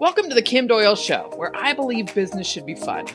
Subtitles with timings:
[0.00, 3.06] Welcome to the Kim Doyle Show, where I believe business should be fun.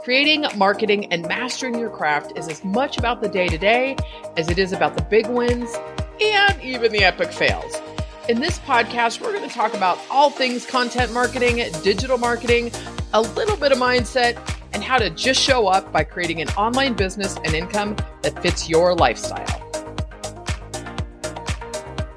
[0.00, 3.96] Creating, marketing, and mastering your craft is as much about the day to day
[4.36, 5.74] as it is about the big wins
[6.20, 7.80] and even the epic fails.
[8.28, 12.70] In this podcast, we're going to talk about all things content marketing, digital marketing,
[13.14, 14.36] a little bit of mindset,
[14.74, 18.68] and how to just show up by creating an online business and income that fits
[18.68, 19.65] your lifestyle.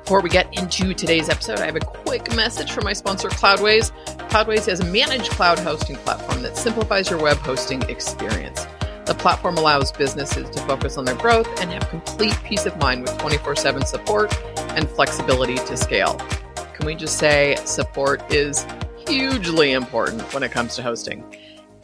[0.09, 3.91] Before we get into today's episode, I have a quick message from my sponsor, Cloudways.
[4.29, 8.65] Cloudways is a managed cloud hosting platform that simplifies your web hosting experience.
[9.05, 13.03] The platform allows businesses to focus on their growth and have complete peace of mind
[13.03, 14.35] with 24 7 support
[14.69, 16.15] and flexibility to scale.
[16.73, 18.65] Can we just say support is
[19.07, 21.23] hugely important when it comes to hosting?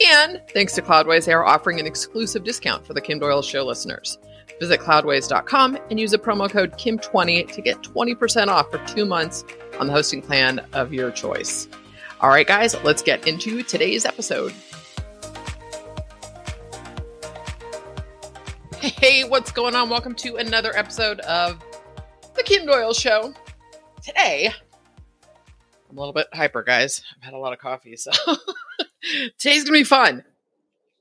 [0.04, 3.64] And thanks to Cloudways, they are offering an exclusive discount for the Kim Doyle Show
[3.64, 4.18] listeners.
[4.60, 9.44] Visit cloudways.com and use a promo code KIM20 to get 20% off for two months
[9.80, 11.68] on the hosting plan of your choice.
[12.22, 14.54] All right, guys, let's get into today's episode.
[18.80, 19.90] Hey, what's going on?
[19.90, 21.62] Welcome to another episode of
[22.36, 23.34] The Kim Doyle Show.
[24.02, 24.54] Today,
[25.90, 27.04] I'm a little bit hyper, guys.
[27.18, 28.12] I've had a lot of coffee, so
[29.38, 30.24] today's going to be fun.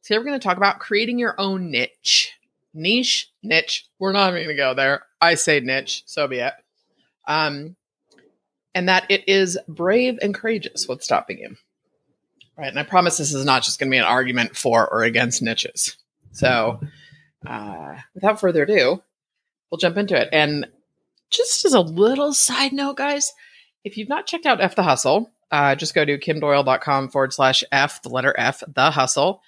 [0.03, 2.33] Today, we're going to talk about creating your own niche
[2.75, 3.89] niche, niche.
[3.99, 5.05] We're not even going to go there.
[5.21, 6.53] I say niche, so be it.
[7.27, 7.77] Um,
[8.75, 11.57] and that it is brave and courageous what's stopping you.
[12.59, 12.69] Right.
[12.69, 15.43] And I promise this is not just going to be an argument for or against
[15.43, 15.97] niches.
[16.33, 16.81] So,
[17.47, 19.03] uh, without further ado,
[19.71, 20.29] we'll jump into it.
[20.33, 20.67] And
[21.31, 23.33] just as a little side note, guys,
[23.83, 27.63] if you've not checked out F the Hustle, uh, just go to kimdoyle.com forward slash
[27.71, 29.41] F, the letter F, the hustle.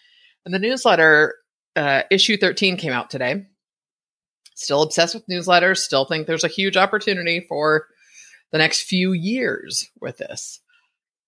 [0.44, 1.34] And the newsletter
[1.76, 3.46] uh, issue 13 came out today.
[4.54, 5.78] Still obsessed with newsletters.
[5.78, 7.86] Still think there's a huge opportunity for
[8.52, 10.60] the next few years with this.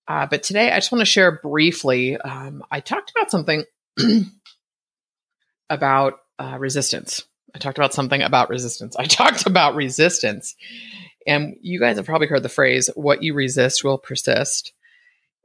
[0.07, 2.17] Uh, but today, I just want to share briefly.
[2.17, 3.65] Um, I talked about something
[5.71, 7.23] about uh, resistance.
[7.55, 8.97] I talked about something about resistance.
[8.97, 10.57] I talked about resistance.
[11.27, 14.73] And you guys have probably heard the phrase, what you resist will persist.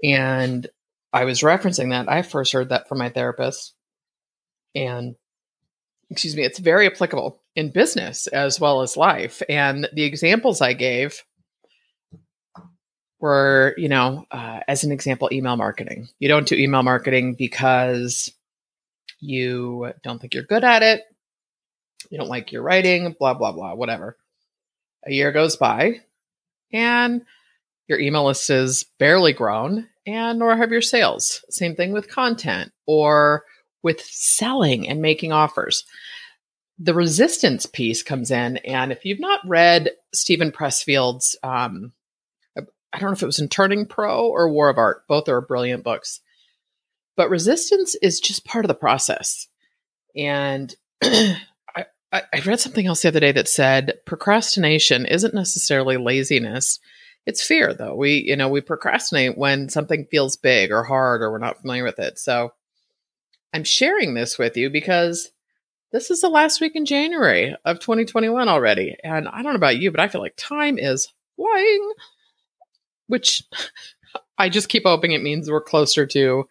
[0.02, 0.66] And
[1.12, 2.09] I was referencing that.
[2.09, 3.74] I first heard that from my therapist
[4.75, 5.16] and
[6.09, 9.41] excuse me, it's very applicable in business as well as life.
[9.50, 11.23] And the examples I gave
[13.19, 16.09] were, you know, uh, as an example, email marketing.
[16.19, 18.31] You don't do email marketing because
[19.19, 21.03] you don't think you're good at it,
[22.09, 24.17] you don't like your writing, blah, blah, blah, whatever.
[25.05, 26.01] A year goes by
[26.72, 27.23] and
[27.88, 31.44] your email list is barely grown, and nor have your sales.
[31.50, 33.44] Same thing with content or
[33.84, 35.84] with selling and making offers.
[36.80, 41.94] The resistance piece comes in, and if you've not read Steven Pressfield's, um,
[42.58, 45.42] I don't know if it was in Turning Pro or War of Art, both are
[45.42, 46.22] brilliant books.
[47.16, 49.48] But resistance is just part of the process.
[50.16, 50.74] And
[51.04, 56.80] I, I read something else the other day that said procrastination isn't necessarily laziness.
[57.26, 57.96] It's fear, though.
[57.96, 61.84] We, you know, we procrastinate when something feels big or hard or we're not familiar
[61.84, 62.20] with it.
[62.20, 62.54] So
[63.53, 65.31] I'm sharing this with you because
[65.91, 68.97] this is the last week in January of 2021 already.
[69.03, 71.94] And I don't know about you, but I feel like time is flying,
[73.08, 73.44] which
[74.38, 76.47] I just keep hoping it means we're closer to,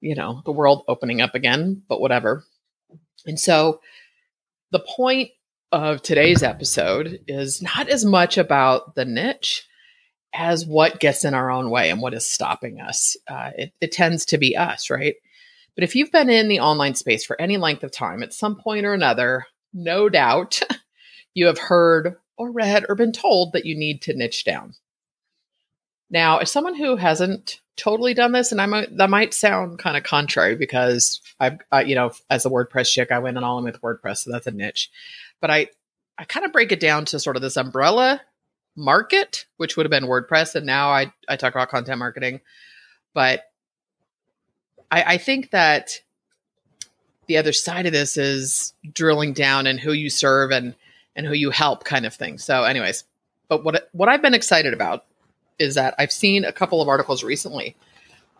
[0.00, 2.44] you know, the world opening up again, but whatever.
[3.26, 3.80] And so
[4.70, 5.30] the point
[5.70, 9.66] of today's episode is not as much about the niche
[10.32, 13.16] as what gets in our own way and what is stopping us.
[13.28, 15.16] Uh, it, it tends to be us, right?
[15.76, 18.56] But if you've been in the online space for any length of time, at some
[18.56, 20.60] point or another, no doubt
[21.34, 24.74] you have heard or read or been told that you need to niche down.
[26.10, 29.96] Now, as someone who hasn't totally done this, and I might that might sound kind
[29.96, 33.64] of contrary because I've you know as a WordPress chick, I went and all in
[33.64, 34.90] with WordPress, so that's a niche.
[35.40, 35.68] But I
[36.16, 38.22] I kind of break it down to sort of this umbrella
[38.76, 42.40] market, which would have been WordPress, and now I I talk about content marketing.
[43.12, 43.42] But
[44.90, 46.00] I, I think that
[47.26, 50.74] the other side of this is drilling down and who you serve and
[51.14, 52.38] and who you help kind of thing.
[52.38, 53.04] So anyways,
[53.48, 55.04] but what what I've been excited about
[55.58, 57.74] is that I've seen a couple of articles recently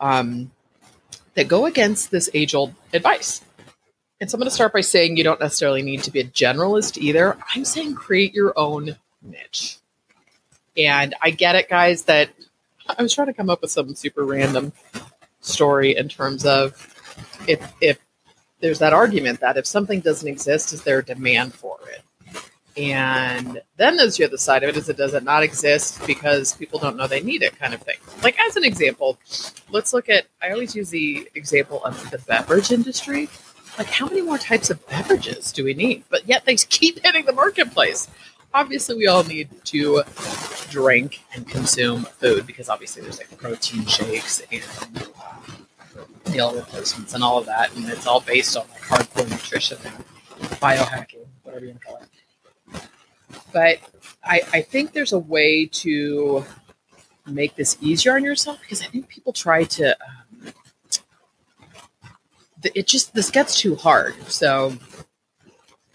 [0.01, 0.51] um,
[1.35, 3.43] that go against this age old advice.
[4.21, 6.25] And so I'm going to start by saying you don't necessarily need to be a
[6.25, 7.37] generalist either.
[7.55, 9.79] I'm saying create your own niche.
[10.77, 12.31] And I get it, guys, that
[12.89, 14.73] I was trying to come up with some super random
[15.47, 16.95] story in terms of
[17.47, 17.99] if if
[18.61, 22.03] there's that argument that if something doesn't exist, is there a demand for it?
[22.77, 26.55] And then there's the other side of it is it does it not exist because
[26.55, 27.97] people don't know they need it kind of thing.
[28.23, 29.19] Like as an example,
[29.71, 33.29] let's look at I always use the example of the beverage industry.
[33.79, 36.05] Like how many more types of beverages do we need?
[36.11, 38.09] But yet they keep hitting the marketplace.
[38.57, 40.03] Obviously we all need to
[40.71, 44.63] drink and consume food because obviously there's like protein shakes and
[45.23, 47.75] uh, meal replacements and all of that.
[47.77, 49.95] And it's all based on like hardcore nutrition and
[50.59, 52.09] biohacking, whatever you want to call it
[53.53, 53.79] but
[54.23, 56.45] I, I think there's a way to
[57.27, 59.93] make this easier on yourself because I think people try to.
[59.93, 60.53] Um,
[62.75, 64.15] it just this gets too hard.
[64.25, 64.75] So,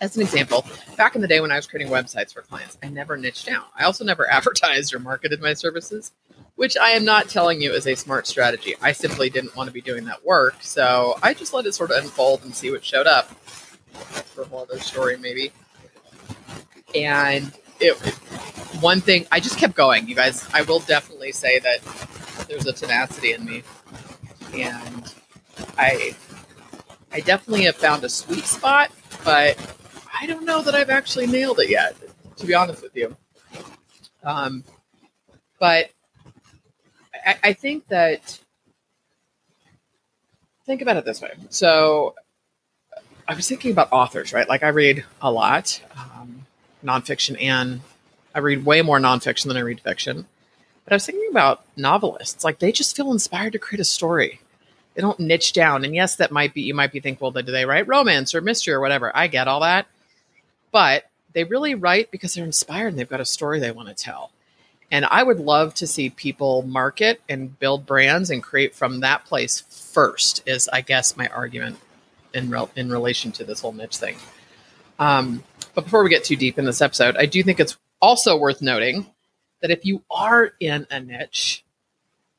[0.02, 0.66] as an example,
[0.98, 3.64] back in the day when I was creating websites for clients, I never niched down.
[3.78, 6.12] I also never advertised or marketed my services,
[6.56, 8.76] which I am not telling you is a smart strategy.
[8.82, 11.92] I simply didn't want to be doing that work, so I just let it sort
[11.92, 13.30] of unfold and see what showed up.
[14.34, 15.52] For a whole other story, maybe
[16.96, 17.94] and it,
[18.80, 20.48] one thing I just kept going, you guys.
[20.54, 21.84] I will definitely say that
[22.48, 23.64] there's a tenacity in me,
[24.54, 25.14] and
[25.78, 26.16] I
[27.12, 28.92] I definitely have found a sweet spot,
[29.24, 29.58] but
[30.22, 31.96] I don't know that I've actually nailed it yet.
[32.38, 33.16] To be honest with you,
[34.24, 34.64] um,
[35.60, 35.92] but
[37.26, 38.40] I, I think that
[40.66, 41.32] think about it this way.
[41.50, 42.16] So
[43.28, 44.48] I was thinking about authors, right?
[44.48, 45.82] Like I read a lot.
[45.96, 46.46] Um,
[46.84, 47.82] nonfiction and
[48.34, 50.26] I read way more nonfiction than I read fiction.
[50.84, 52.44] But I was thinking about novelists.
[52.44, 54.42] Like they just feel inspired to create a story.
[54.96, 55.86] They don't niche down.
[55.86, 58.42] And yes, that might be you might be thinking, well, do they write romance or
[58.42, 59.16] mystery or whatever?
[59.16, 59.88] I get all that.
[60.72, 63.94] But they really write because they're inspired and they've got a story they want to
[63.94, 64.32] tell.
[64.90, 69.26] And I would love to see people market and build brands and create from that
[69.26, 70.44] place first.
[70.46, 71.78] Is I guess my argument
[72.34, 74.18] in in relation to this whole niche thing.
[75.00, 78.38] Um, but before we get too deep in this episode, I do think it's also
[78.38, 79.08] worth noting
[79.62, 81.64] that if you are in a niche,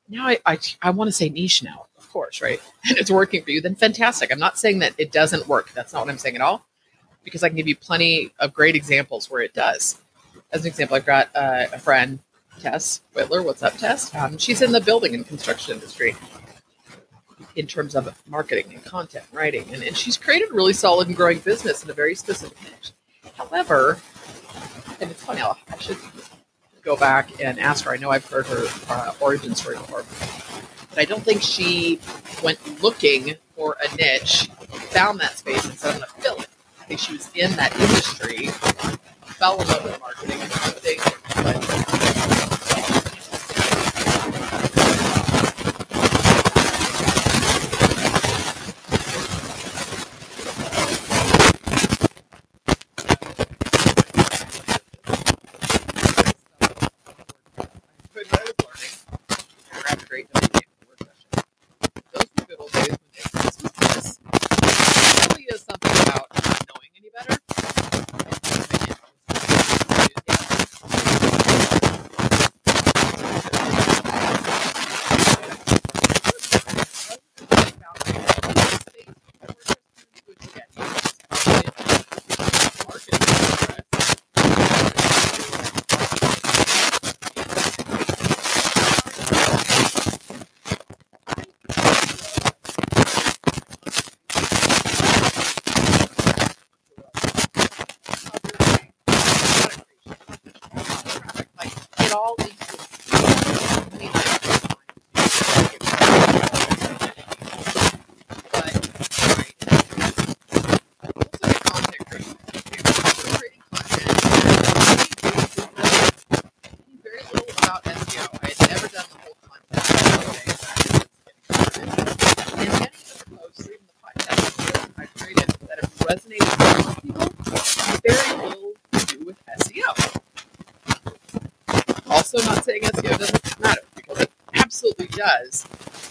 [0.08, 2.60] now I, I, I want to say niche now, of course, right?
[2.88, 4.30] And it's working for you, then fantastic.
[4.30, 5.72] I'm not saying that it doesn't work.
[5.72, 6.66] That's not what I'm saying at all,
[7.24, 10.00] because I can give you plenty of great examples where it does.
[10.52, 12.18] As an example, I've got uh, a friend,
[12.60, 13.44] Tess Whitler.
[13.44, 14.14] What's up, Tess?
[14.14, 16.14] Um, she's in the building and construction industry
[17.56, 19.64] in terms of marketing and content writing.
[19.72, 22.92] And, and she's created a really solid and growing business in a very specific niche.
[23.36, 23.98] However,
[25.00, 25.98] and it's funny, I'll, I should
[26.82, 27.92] go back and ask her.
[27.92, 30.04] I know I've heard her uh, origin story before,
[30.90, 32.00] but I don't think she
[32.42, 34.48] went looking for a niche,
[34.90, 36.48] found that space, and said, I'm going to fill it.
[36.92, 38.48] I think she was in that industry,
[39.38, 40.98] fell in love with marketing, and everything.
[41.42, 42.01] But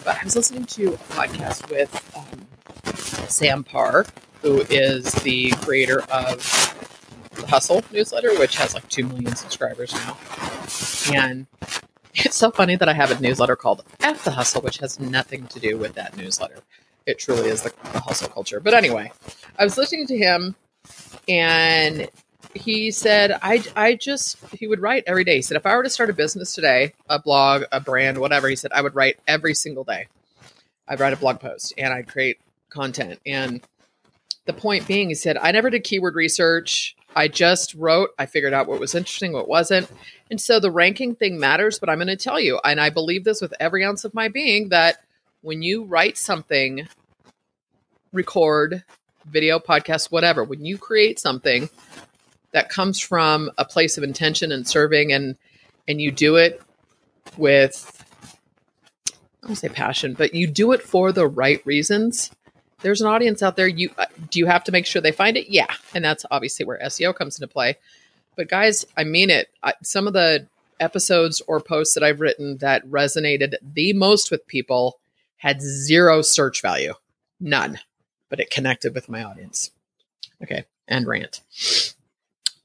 [0.04, 2.48] But I was listening to a podcast with um,
[3.30, 4.06] Sam Parr,
[4.42, 6.40] who is the creator of
[7.36, 10.18] the Hustle newsletter, which has like 2 million subscribers now.
[11.14, 11.48] And
[12.16, 15.46] it's so funny that I have a newsletter called F the Hustle, which has nothing
[15.48, 16.60] to do with that newsletter.
[17.06, 18.60] It truly is the, the hustle culture.
[18.60, 19.12] But anyway,
[19.58, 20.56] I was listening to him
[21.28, 22.10] and
[22.54, 25.38] he said I, I just he would write every day.
[25.38, 28.48] He said if i were to start a business today a blog a brand whatever
[28.48, 30.08] he said i would write every single day.
[30.88, 32.40] I'd write a blog post and i'd create
[32.70, 33.20] content.
[33.26, 33.62] And
[34.46, 36.96] the point being he said i never did keyword research.
[37.14, 39.92] I just wrote, I figured out what was interesting, what wasn't.
[40.30, 43.26] And so the ranking thing matters, but I'm going to tell you, and I believe
[43.26, 45.04] this with every ounce of my being, that
[45.42, 46.88] when you write something,
[48.14, 48.86] record,
[49.26, 51.70] video, podcast, whatever, when you create something
[52.52, 55.36] that comes from a place of intention and serving and
[55.88, 56.62] and you do it
[57.38, 58.06] with
[59.44, 62.32] I don't say passion, but you do it for the right reasons.
[62.82, 63.68] There's an audience out there.
[63.68, 65.50] You uh, do you have to make sure they find it?
[65.50, 67.78] Yeah, and that's obviously where SEO comes into play.
[68.36, 69.50] But guys, I mean it.
[69.64, 70.48] I, some of the
[70.80, 75.00] episodes or posts that I've written that resonated the most with people
[75.38, 76.94] had zero search value,
[77.40, 77.80] none,
[78.30, 79.72] but it connected with my audience.
[80.42, 81.42] Okay, and rant.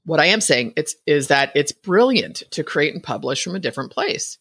[0.06, 3.60] What I am saying it's is that it's brilliant to create and publish from a
[3.60, 4.38] different place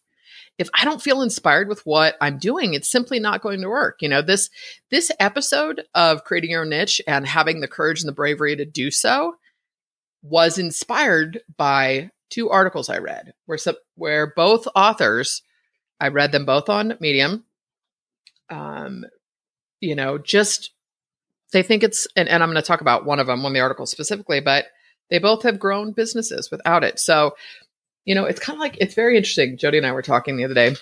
[0.58, 4.00] if I don't feel inspired with what I'm doing, it's simply not going to work.
[4.00, 4.48] You know, this
[4.90, 8.90] this episode of creating your niche and having the courage and the bravery to do
[8.90, 9.36] so
[10.22, 15.42] was inspired by two articles I read where some, where both authors
[16.00, 17.44] I read them both on Medium.
[18.48, 19.04] Um,
[19.80, 20.72] you know, just
[21.52, 23.54] they think it's and, and I'm going to talk about one of them, one of
[23.54, 24.66] the articles specifically, but
[25.10, 26.98] they both have grown businesses without it.
[26.98, 27.34] So
[28.06, 29.58] you know, it's kind of like it's very interesting.
[29.58, 30.76] Jody and I were talking the other day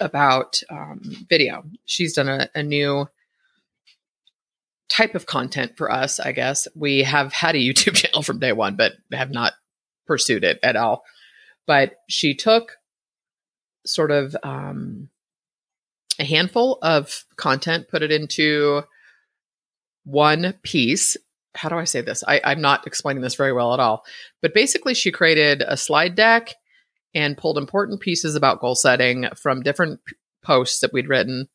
[0.00, 1.64] about um, video.
[1.84, 3.08] She's done a, a new
[4.88, 6.68] type of content for us, I guess.
[6.74, 9.54] We have had a YouTube channel from day one, but have not
[10.06, 11.04] pursued it at all.
[11.66, 12.76] But she took
[13.84, 15.08] sort of um,
[16.20, 18.82] a handful of content, put it into
[20.04, 21.16] one piece,
[21.56, 22.22] how do I say this?
[22.26, 24.04] I, I'm not explaining this very well at all.
[24.42, 26.54] But basically, she created a slide deck
[27.14, 31.48] and pulled important pieces about goal setting from different p- posts that we'd written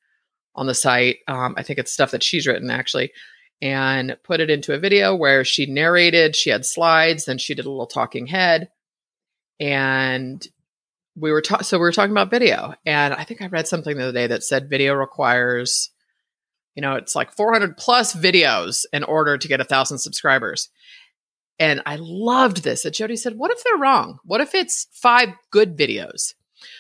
[0.56, 1.18] on the site.
[1.28, 3.12] Um, I think it's stuff that she's written actually,
[3.62, 7.66] and put it into a video where she narrated, she had slides, then she did
[7.66, 8.70] a little talking head.
[9.60, 10.46] And
[11.16, 12.74] we were talking, so we were talking about video.
[12.86, 15.91] And I think I read something the other day that said video requires
[16.76, 20.70] you know, it's like 400 plus videos in order to get a thousand subscribers.
[21.60, 24.20] And I loved this that Jody said, what if they're wrong?
[24.24, 26.34] What if it's five good videos?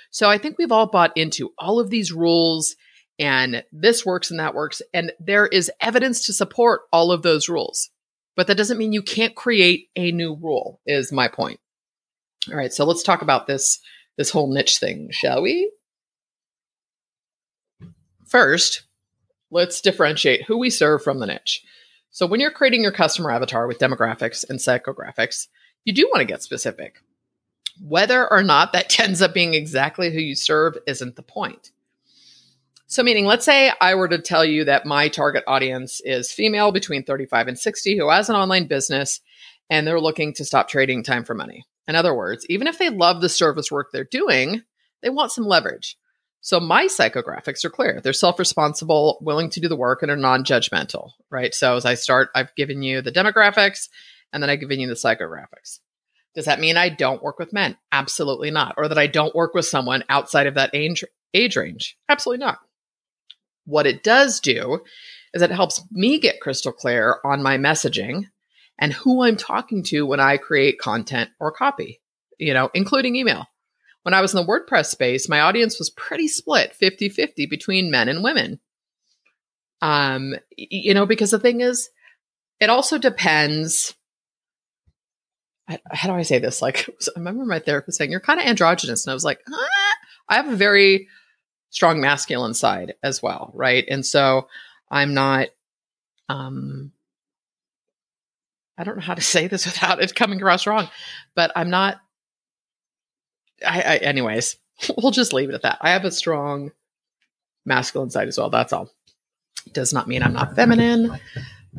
[0.10, 2.76] So I think we've all bought into all of these rules
[3.20, 4.82] and this works and that works.
[4.94, 7.90] And there is evidence to support all of those rules.
[8.36, 11.60] But that doesn't mean you can't create a new rule, is my point.
[12.50, 13.80] All right, so let's talk about this
[14.18, 15.72] this whole niche thing, shall we?
[18.28, 18.84] First,
[19.52, 21.64] let's differentiate who we serve from the niche.
[22.10, 25.48] So when you're creating your customer avatar with demographics and psychographics,
[25.86, 27.02] you do want to get specific.
[27.82, 31.72] Whether or not that ends up being exactly who you serve isn't the point.
[32.88, 36.74] So, meaning, let's say I were to tell you that my target audience is female
[36.74, 39.22] between 35 and 60 who has an online business
[39.70, 41.64] and they're looking to stop trading time for money.
[41.88, 44.64] In other words, even if they love the service work they're doing,
[45.02, 45.98] they want some leverage.
[46.42, 48.02] So my psychographics are clear.
[48.02, 51.54] They're self-responsible, willing to do the work, and are non-judgmental, right?
[51.54, 53.90] So as I start, I've given you the demographics
[54.34, 55.80] and then I've given you the psychographics.
[56.34, 57.78] Does that mean I don't work with men?
[57.92, 58.76] Absolutely not.
[58.78, 61.98] Or that I don't work with someone outside of that age, age range?
[62.10, 62.60] Absolutely not.
[63.66, 64.82] What it does do
[65.34, 68.24] is it helps me get crystal clear on my messaging
[68.80, 72.02] and who I'm talking to when I create content or copy,
[72.40, 73.46] you know, including email
[74.04, 77.92] when I was in the WordPress space, my audience was pretty split 50 50 between
[77.92, 78.60] men and women.
[79.82, 81.90] Um, you know, because the thing is,
[82.60, 83.96] it also depends.
[85.92, 86.62] How do I say this?
[86.62, 89.06] Like, I remember my therapist saying, You're kind of androgynous.
[89.06, 89.68] And I was like, ah.
[90.30, 91.10] I have a very
[91.72, 93.52] strong masculine side as well.
[93.54, 93.86] Right.
[93.88, 94.48] And so
[94.90, 95.50] I'm not,
[96.30, 96.92] um,
[98.78, 100.90] I don't know how to say this without it coming across wrong,
[101.36, 102.00] but I'm not
[103.66, 104.58] I, I, anyways,
[104.98, 105.80] we'll just leave it at that.
[105.82, 106.72] I have a strong
[107.66, 108.50] masculine side as well.
[108.50, 108.90] That's all.
[109.74, 111.20] does not mean I'm not feminine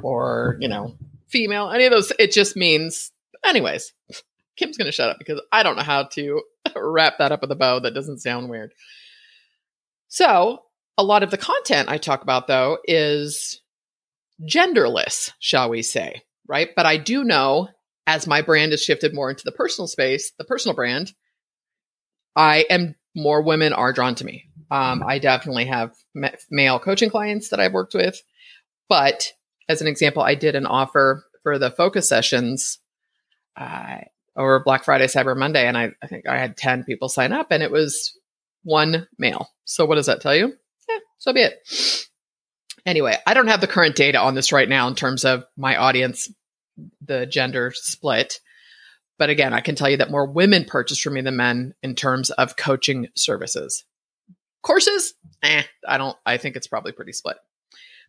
[0.03, 0.97] or, you know,
[1.29, 2.13] female, any of those.
[2.19, 3.11] It just means,
[3.45, 3.93] anyways,
[4.57, 6.43] Kim's going to shut up because I don't know how to
[6.77, 8.73] wrap that up with a bow that doesn't sound weird.
[10.09, 10.63] So,
[10.99, 13.63] a lot of the content I talk about, though, is
[14.47, 16.69] genderless, shall we say, right?
[16.77, 17.69] But I do know
[18.07, 21.13] as my brand has shifted more into the personal space, the personal brand,
[22.35, 24.45] I am more women are drawn to me.
[24.71, 25.95] Um, I definitely have
[26.51, 28.21] male coaching clients that I've worked with,
[28.89, 29.33] but
[29.69, 32.79] as an example, I did an offer for the focus sessions
[33.57, 33.99] uh,
[34.37, 37.49] over Black Friday, Cyber Monday, and I, I, think I had ten people sign up,
[37.51, 38.19] and it was
[38.63, 39.49] one male.
[39.65, 40.55] So what does that tell you?
[40.89, 42.09] Yeah, so be it.
[42.87, 45.77] Anyway, I don't have the current data on this right now in terms of my
[45.77, 46.31] audience
[47.03, 48.41] the gender split.
[49.23, 51.95] But again, I can tell you that more women purchase from me than men in
[51.95, 53.85] terms of coaching services.
[54.65, 55.15] Courses,
[55.45, 57.37] eh, I don't, I think it's probably pretty split.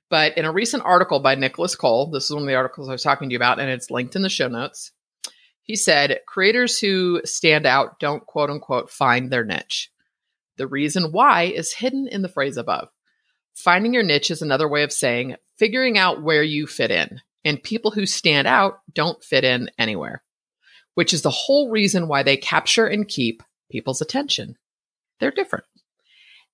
[0.10, 2.94] But in a recent article by Nicolas Cole, this is one of the articles I
[2.94, 4.92] was talking to you about, and it's linked in the show notes.
[5.62, 9.92] He said, creators who stand out don't quote unquote find their niche.
[10.58, 12.90] The reason why is hidden in the phrase above.
[13.54, 17.22] Finding your niche is another way of saying figuring out where you fit in.
[17.46, 20.24] And people who stand out don't fit in anywhere,
[20.96, 24.58] which is the whole reason why they capture and keep people's attention.
[25.20, 25.66] They're different.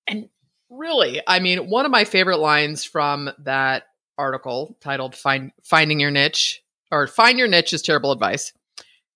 [0.07, 0.29] And
[0.69, 3.83] really, I mean, one of my favorite lines from that
[4.17, 8.53] article titled Find, Finding Your Niche or Find Your Niche is Terrible Advice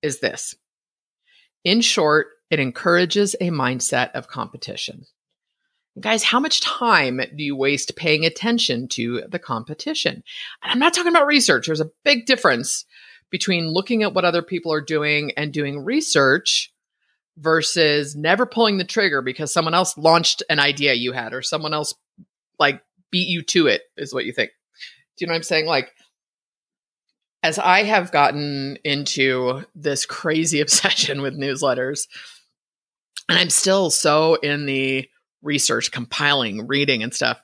[0.01, 0.55] is this.
[1.63, 5.05] In short, it encourages a mindset of competition.
[5.99, 10.23] Guys, how much time do you waste paying attention to the competition?
[10.61, 11.67] And I'm not talking about research.
[11.67, 12.85] There's a big difference
[13.33, 16.71] between looking at what other people are doing and doing research
[17.35, 21.73] versus never pulling the trigger because someone else launched an idea you had or someone
[21.73, 21.95] else
[22.59, 24.51] like beat you to it is what you think.
[25.17, 25.65] Do you know what I'm saying?
[25.65, 25.95] Like
[27.41, 32.07] as I have gotten into this crazy obsession with newsletters,
[33.27, 35.09] and I'm still so in the
[35.41, 37.41] research, compiling, reading, and stuff.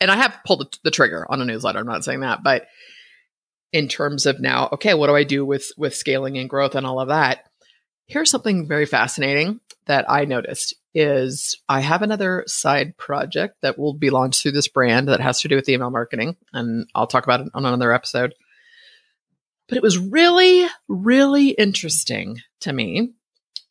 [0.00, 1.78] And I have pulled the trigger on a newsletter.
[1.78, 2.68] I'm not saying that, but
[3.76, 6.86] in terms of now, okay, what do I do with with scaling and growth and
[6.86, 7.44] all of that?
[8.06, 13.92] Here's something very fascinating that I noticed is I have another side project that will
[13.92, 17.24] be launched through this brand that has to do with email marketing, and I'll talk
[17.24, 18.34] about it on another episode.
[19.68, 23.12] But it was really, really interesting to me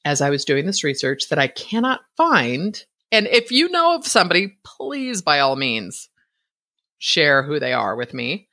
[0.03, 4.05] as I was doing this research that I cannot find and if you know of
[4.05, 6.09] somebody, please by all means
[6.97, 8.49] share who they are with me.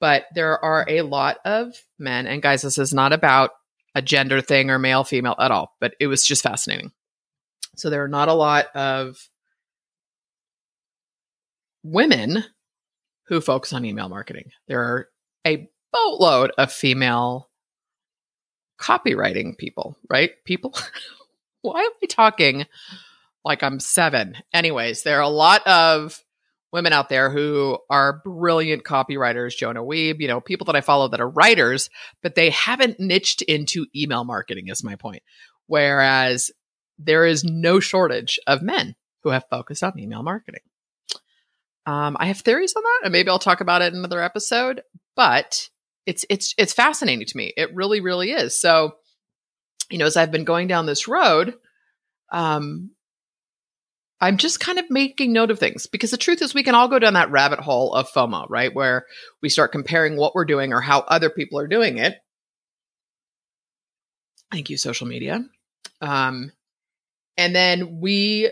[0.00, 3.50] But there are a lot of men, and guys, this is not about
[3.94, 6.92] a gender thing or male, female at all, but it was just fascinating.
[7.76, 9.16] So there are not a lot of
[11.82, 12.44] women
[13.28, 14.50] who focus on email marketing.
[14.68, 15.08] There are
[15.46, 17.48] a boatload of female
[18.78, 20.32] copywriting people, right?
[20.44, 20.74] People.
[21.62, 22.66] Why am I talking
[23.46, 24.36] like I'm seven.
[24.52, 26.20] Anyways, there are a lot of
[26.76, 31.08] women out there who are brilliant copywriters, Joanna Wiebe, you know, people that I follow
[31.08, 31.88] that are writers,
[32.22, 35.22] but they haven't niched into email marketing, is my point.
[35.68, 36.50] Whereas
[36.98, 40.60] there is no shortage of men who have focused on email marketing.
[41.86, 44.82] Um, I have theories on that, and maybe I'll talk about it in another episode.
[45.14, 45.70] But
[46.04, 47.54] it's it's it's fascinating to me.
[47.56, 48.60] It really, really is.
[48.60, 48.96] So,
[49.90, 51.54] you know, as I've been going down this road,
[52.30, 52.90] um,
[54.20, 56.88] I'm just kind of making note of things because the truth is we can all
[56.88, 58.74] go down that rabbit hole of FOMO, right?
[58.74, 59.04] Where
[59.42, 62.14] we start comparing what we're doing or how other people are doing it.
[64.50, 65.44] Thank you, social media.
[66.00, 66.52] Um,
[67.36, 68.50] and then we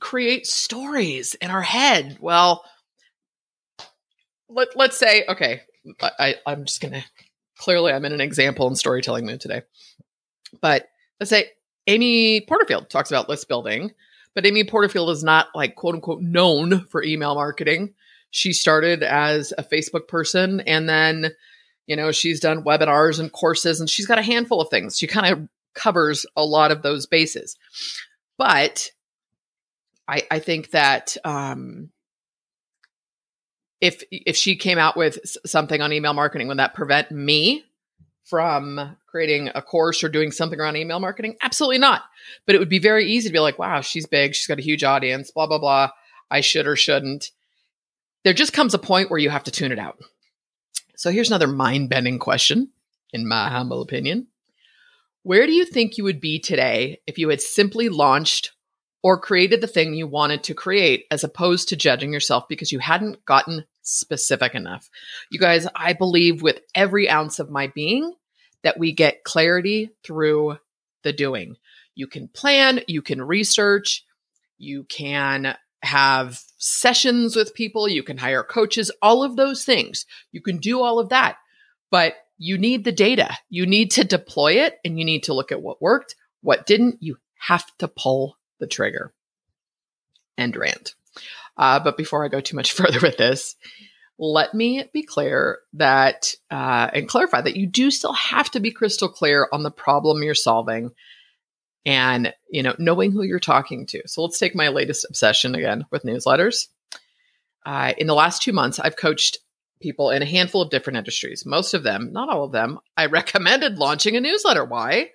[0.00, 2.18] create stories in our head.
[2.20, 2.64] Well,
[4.48, 5.62] let, let's say, okay,
[6.00, 7.04] I, I'm just going to
[7.58, 9.62] clearly, I'm in an example and storytelling mood today.
[10.60, 10.86] But
[11.18, 11.50] let's say
[11.86, 13.90] Amy Porterfield talks about list building
[14.34, 17.94] but Amy Porterfield is not like quote unquote known for email marketing.
[18.30, 21.30] She started as a Facebook person and then,
[21.86, 24.98] you know, she's done webinars and courses and she's got a handful of things.
[24.98, 27.56] She kind of covers a lot of those bases.
[28.36, 28.90] But
[30.08, 31.90] I, I think that um,
[33.80, 37.64] if if she came out with something on email marketing, would that prevent me
[38.24, 41.36] from creating a course or doing something around email marketing?
[41.40, 42.02] Absolutely not.
[42.46, 44.34] But it would be very easy to be like, wow, she's big.
[44.34, 45.90] She's got a huge audience, blah, blah, blah.
[46.32, 47.30] I should or shouldn't.
[48.24, 50.00] There just comes a point where you have to tune it out.
[50.96, 52.70] So here's another mind bending question,
[53.12, 54.26] in my humble opinion.
[55.22, 58.50] Where do you think you would be today if you had simply launched
[59.04, 62.80] or created the thing you wanted to create as opposed to judging yourself because you
[62.80, 64.90] hadn't gotten specific enough?
[65.30, 68.12] You guys, I believe with every ounce of my being
[68.64, 70.58] that we get clarity through
[71.04, 71.56] the doing.
[71.94, 74.04] You can plan, you can research,
[74.58, 80.06] you can have sessions with people, you can hire coaches, all of those things.
[80.32, 81.36] You can do all of that.
[81.90, 83.36] But you need the data.
[83.48, 86.96] You need to deploy it and you need to look at what worked, what didn't.
[87.00, 89.12] You have to pull the trigger.
[90.36, 90.94] End rant.
[91.56, 93.54] Uh, but before I go too much further with this,
[94.18, 98.70] let me be clear that uh, and clarify that you do still have to be
[98.70, 100.90] crystal clear on the problem you're solving
[101.84, 105.84] and you know knowing who you're talking to so let's take my latest obsession again
[105.90, 106.68] with newsletters
[107.66, 109.38] uh, in the last two months i've coached
[109.84, 111.44] people in a handful of different industries.
[111.44, 114.64] Most of them, not all of them, I recommended launching a newsletter.
[114.64, 115.10] Why?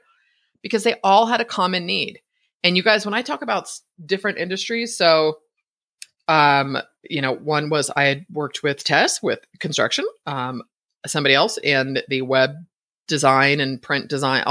[0.62, 2.20] Because they all had a common need.
[2.64, 3.70] And you guys, when I talk about
[4.06, 5.40] different industries, so
[6.30, 6.78] um,
[7.10, 10.62] you know, one was I had worked with Tess with construction, um,
[11.08, 12.52] somebody else in the web
[13.08, 14.44] design and print design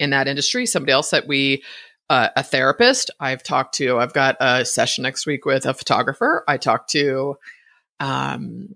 [0.00, 1.62] in that industry, somebody else that we
[2.10, 3.98] uh, a therapist I've talked to.
[3.98, 6.44] I've got a session next week with a photographer.
[6.48, 7.38] I talked to
[8.00, 8.74] um,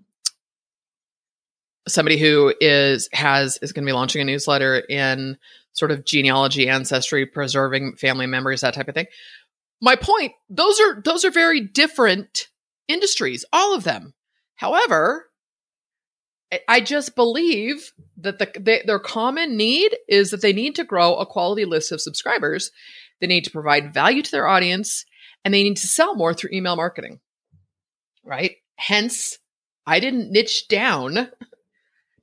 [1.85, 5.37] somebody who is has is going to be launching a newsletter in
[5.73, 9.07] sort of genealogy, ancestry, preserving family memories, that type of thing.
[9.81, 12.47] My point, those are those are very different
[12.87, 14.13] industries, all of them.
[14.55, 15.29] However,
[16.67, 21.15] I just believe that the, they, their common need is that they need to grow
[21.15, 22.71] a quality list of subscribers.
[23.19, 25.05] They need to provide value to their audience
[25.43, 27.19] and they need to sell more through email marketing.
[28.23, 28.55] Right?
[28.77, 29.37] Hence,
[29.85, 31.29] I didn't niche down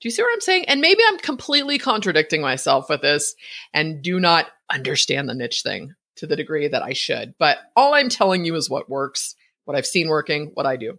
[0.04, 0.66] do you see what I'm saying?
[0.68, 3.34] And maybe I'm completely contradicting myself with this
[3.72, 7.34] and do not understand the niche thing to the degree that I should.
[7.38, 10.98] But all I'm telling you is what works, what I've seen working, what I do.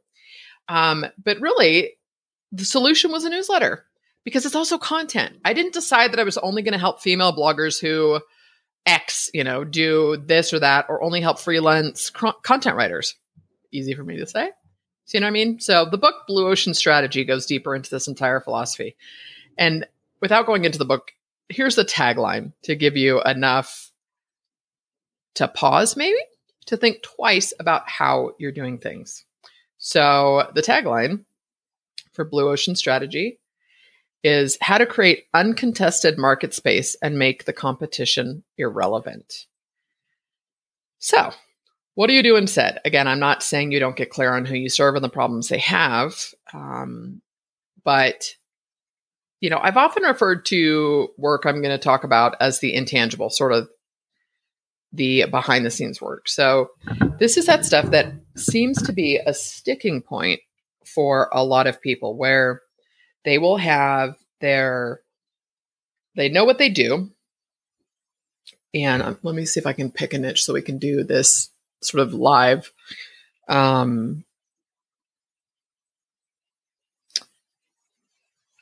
[0.68, 1.94] Um, but really,
[2.52, 3.86] the solution was a newsletter
[4.24, 5.38] because it's also content.
[5.46, 8.20] I didn't decide that I was only going to help female bloggers who
[8.86, 13.16] X, you know, do this or that, or only help freelance content writers.
[13.72, 14.52] Easy for me to say.
[15.06, 15.60] See what I mean?
[15.60, 18.96] So the book Blue Ocean Strategy goes deeper into this entire philosophy.
[19.58, 19.88] And
[20.22, 21.12] without going into the book,
[21.50, 23.85] here's the tagline to give you enough
[25.36, 26.18] to pause, maybe
[26.66, 29.26] to think twice about how you're doing things.
[29.78, 31.26] So the tagline
[32.14, 33.40] for Blue Ocean Strategy
[34.24, 39.46] is how to create uncontested market space and make the competition irrelevant.
[40.98, 41.32] So,
[41.94, 42.80] what do you do instead?
[42.84, 45.50] Again, I'm not saying you don't get clear on who you serve and the problems
[45.50, 46.16] they have,
[46.52, 47.22] um,
[47.84, 48.36] but
[49.42, 53.30] you know, I've often referred to work I'm going to talk about as the intangible,
[53.30, 53.70] sort of
[54.96, 56.28] the behind the scenes work.
[56.28, 56.72] So,
[57.20, 60.40] this is that stuff that seems to be a sticking point
[60.86, 62.62] for a lot of people where
[63.24, 65.02] they will have their
[66.16, 67.10] they know what they do
[68.76, 71.04] and um, let me see if I can pick a niche so we can do
[71.04, 71.50] this
[71.82, 72.72] sort of live.
[73.48, 74.26] Um,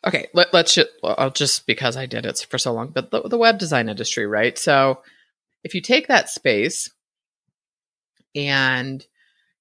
[0.05, 3.23] okay, let, us just, well, just because I did it for so long, but the,
[3.23, 4.55] the web design industry, right?
[4.57, 5.01] So
[5.63, 6.89] if you take that space
[8.35, 9.05] and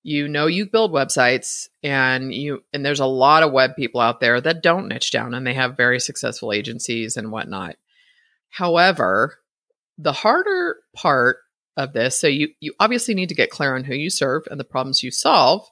[0.02, 4.20] you know you build websites and you and there's a lot of web people out
[4.20, 7.76] there that don't niche down and they have very successful agencies and whatnot
[8.50, 9.38] however
[9.98, 11.38] the harder part
[11.76, 12.20] of this.
[12.20, 15.02] So you you obviously need to get clear on who you serve and the problems
[15.02, 15.68] you solve,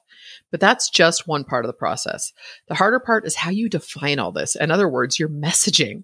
[0.51, 2.33] but that's just one part of the process.
[2.67, 4.55] The harder part is how you define all this.
[4.55, 6.03] In other words, your messaging.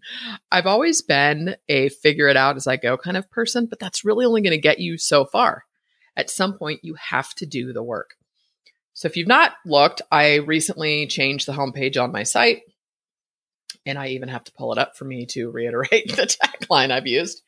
[0.51, 4.05] I've always been a figure it out as I go kind of person, but that's
[4.05, 5.65] really only going to get you so far.
[6.15, 8.15] At some point, you have to do the work.
[8.93, 12.61] So if you've not looked, I recently changed the homepage on my site.
[13.85, 17.05] And I even have to pull it up for me to reiterate the tagline I've
[17.05, 17.43] used.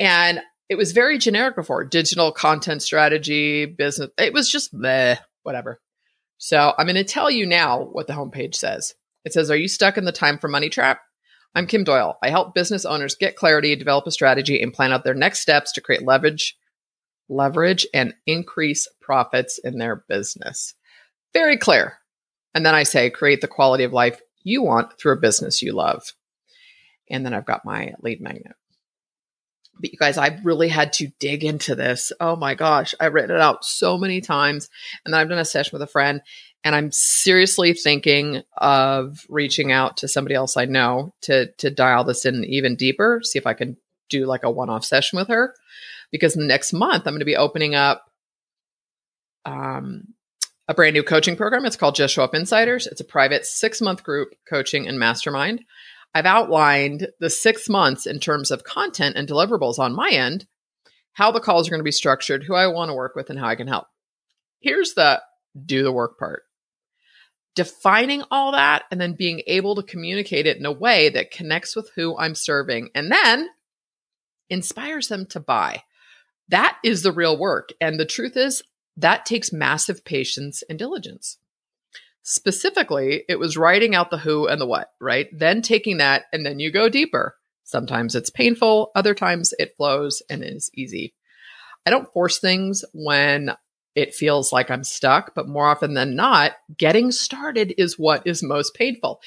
[0.00, 4.08] And it was very generic before digital content strategy, business.
[4.16, 5.78] It was just meh, whatever.
[6.44, 8.94] So I'm going to tell you now what the homepage says.
[9.24, 11.00] It says, Are you stuck in the time for money trap?
[11.54, 12.18] I'm Kim Doyle.
[12.20, 15.70] I help business owners get clarity, develop a strategy, and plan out their next steps
[15.70, 16.58] to create leverage,
[17.28, 20.74] leverage and increase profits in their business.
[21.32, 21.98] Very clear.
[22.56, 25.72] And then I say, create the quality of life you want through a business you
[25.72, 26.12] love.
[27.08, 28.56] And then I've got my lead magnet.
[29.80, 32.12] But you guys, I really had to dig into this.
[32.20, 34.68] Oh my gosh, I've written it out so many times.
[35.04, 36.20] And then I've done a session with a friend,
[36.62, 42.04] and I'm seriously thinking of reaching out to somebody else I know to to dial
[42.04, 43.76] this in even deeper, see if I can
[44.08, 45.54] do like a one-off session with her.
[46.10, 48.04] Because next month I'm going to be opening up
[49.44, 50.08] um,
[50.68, 51.64] a brand new coaching program.
[51.64, 52.86] It's called Just Show Up Insiders.
[52.86, 55.64] It's a private six month group coaching and mastermind.
[56.14, 60.46] I've outlined the six months in terms of content and deliverables on my end,
[61.12, 63.38] how the calls are going to be structured, who I want to work with, and
[63.38, 63.86] how I can help.
[64.60, 65.22] Here's the
[65.66, 66.44] do the work part
[67.54, 71.76] defining all that and then being able to communicate it in a way that connects
[71.76, 73.48] with who I'm serving and then
[74.48, 75.82] inspires them to buy.
[76.48, 77.70] That is the real work.
[77.80, 78.62] And the truth is,
[78.96, 81.38] that takes massive patience and diligence.
[82.22, 85.28] Specifically, it was writing out the who and the what, right?
[85.32, 87.36] Then taking that and then you go deeper.
[87.64, 91.14] Sometimes it's painful, other times it flows and is easy.
[91.86, 93.52] I don't force things when
[93.94, 98.42] it feels like I'm stuck, but more often than not, getting started is what is
[98.42, 99.20] most painful.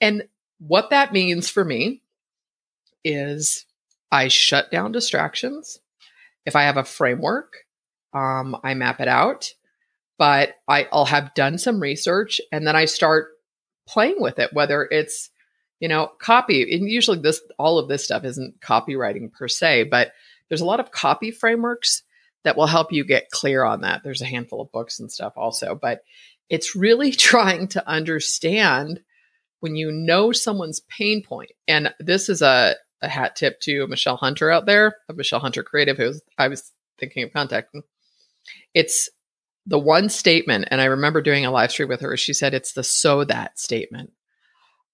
[0.00, 0.24] And
[0.58, 2.02] what that means for me
[3.04, 3.66] is
[4.10, 5.80] I shut down distractions.
[6.44, 7.64] If I have a framework,
[8.12, 9.54] um, I map it out,
[10.18, 13.28] but I, I'll have done some research and then I start
[13.86, 15.30] playing with it, whether it's,
[15.80, 16.74] you know, copy.
[16.74, 20.12] And usually this, all of this stuff isn't copywriting per se, but
[20.48, 22.02] there's a lot of copy frameworks
[22.44, 24.02] that will help you get clear on that.
[24.02, 26.02] There's a handful of books and stuff also, but
[26.48, 29.00] it's really trying to understand
[29.60, 31.52] when you know someone's pain point.
[31.68, 35.96] And this is a, a hat tip to Michelle Hunter out there, Michelle Hunter Creative,
[35.96, 37.82] who I was thinking of contacting.
[38.74, 39.08] It's
[39.66, 42.16] the one statement, and I remember doing a live stream with her.
[42.16, 44.12] She said it's the so that statement.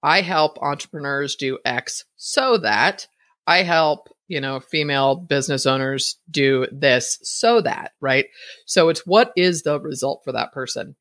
[0.02, 3.06] I help entrepreneurs do X so that
[3.46, 8.26] I help, you know, female business owners do this so that, right?
[8.66, 10.96] So it's what is the result for that person?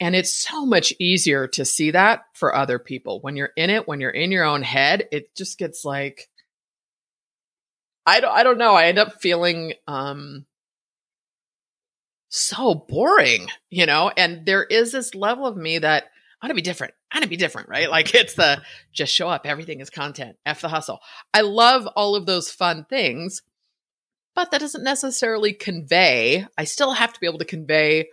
[0.00, 3.20] And it's so much easier to see that for other people.
[3.20, 6.28] When you're in it, when you're in your own head, it just gets like
[8.04, 8.74] I don't I don't know.
[8.74, 10.44] I end up feeling um
[12.34, 14.10] so boring, you know?
[14.16, 16.04] And there is this level of me that
[16.40, 16.94] I want to be different.
[17.12, 17.88] I want to be different, right?
[17.88, 18.60] Like it's the
[18.92, 21.00] just show up, everything is content, F the hustle.
[21.32, 23.42] I love all of those fun things,
[24.34, 26.46] but that doesn't necessarily convey.
[26.58, 28.08] I still have to be able to convey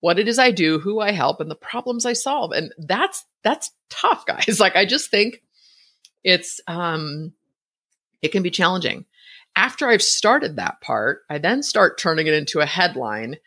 [0.00, 2.52] what it is I do, who I help, and the problems I solve.
[2.52, 4.58] And that's that's tough, guys.
[4.58, 5.42] Like I just think
[6.24, 7.32] it's um
[8.22, 9.04] it can be challenging.
[9.58, 13.38] After I've started that part, I then start turning it into a headline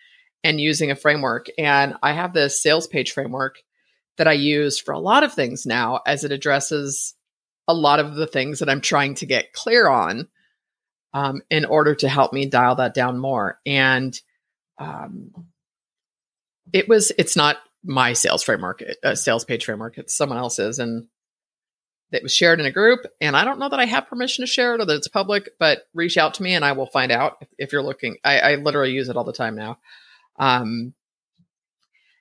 [0.43, 1.47] and using a framework.
[1.57, 3.59] And I have this sales page framework
[4.17, 7.15] that I use for a lot of things now as it addresses
[7.65, 10.27] a lot of the things that I'm trying to get clear on
[11.13, 13.61] um, in order to help me dial that down more.
[13.65, 14.19] And
[14.79, 15.31] um,
[16.73, 20.77] it was, it's not my sales framework, a uh, sales page framework, it's someone else's.
[20.77, 21.07] And
[22.11, 23.05] that was shared in a group.
[23.19, 25.49] And I don't know that I have permission to share it or that it's public,
[25.59, 28.17] but reach out to me and I will find out if, if you're looking.
[28.23, 29.77] I, I, literally use it all the time now.
[30.37, 30.93] Um,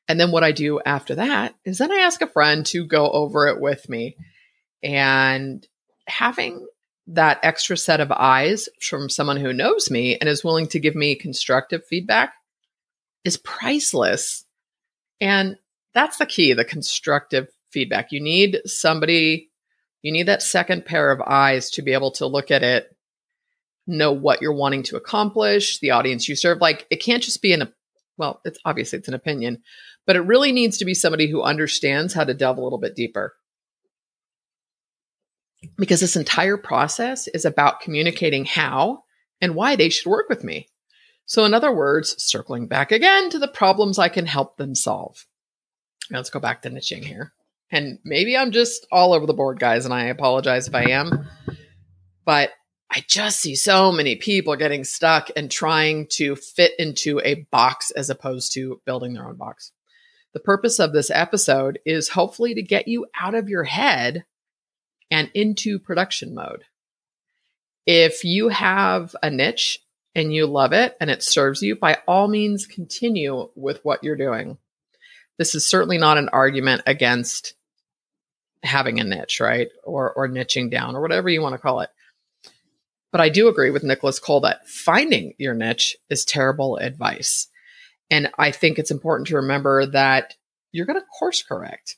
[0.09, 3.11] and then what I do after that is then I ask a friend to go
[3.11, 4.16] over it with me.
[4.83, 5.66] And
[6.07, 6.66] having
[7.09, 10.94] that extra set of eyes from someone who knows me and is willing to give
[10.94, 12.33] me constructive feedback
[13.24, 14.44] is priceless.
[15.20, 15.57] And
[15.92, 18.12] that's the key the constructive feedback.
[18.12, 19.50] You need somebody
[20.03, 22.95] you need that second pair of eyes to be able to look at it,
[23.87, 26.61] know what you're wanting to accomplish, the audience you serve.
[26.61, 27.73] Like it can't just be an,
[28.17, 29.63] well, it's obviously it's an opinion,
[30.07, 32.97] but it really needs to be somebody who understands how to delve a little bit
[32.97, 33.35] deeper.
[35.77, 39.03] Because this entire process is about communicating how
[39.43, 40.69] and why they should work with me.
[41.27, 45.27] So, in other words, circling back again to the problems I can help them solve.
[46.11, 47.33] Now, let's go back to niching here.
[47.71, 51.29] And maybe I'm just all over the board, guys, and I apologize if I am.
[52.25, 52.51] But
[52.91, 57.93] I just see so many people getting stuck and trying to fit into a box
[57.93, 59.71] as opposed to building their own box.
[60.33, 64.25] The purpose of this episode is hopefully to get you out of your head
[65.11, 66.65] and into production mode.
[67.87, 69.81] If you have a niche
[70.15, 74.17] and you love it and it serves you, by all means, continue with what you're
[74.17, 74.59] doing.
[75.39, 77.55] This is certainly not an argument against
[78.62, 79.68] having a niche, right?
[79.85, 81.90] Or or niching down or whatever you want to call it.
[83.12, 87.49] But I do agree with Nicolas Cole that finding your niche is terrible advice.
[88.11, 90.35] And I think it's important to remember that
[90.73, 91.96] you're going to course correct.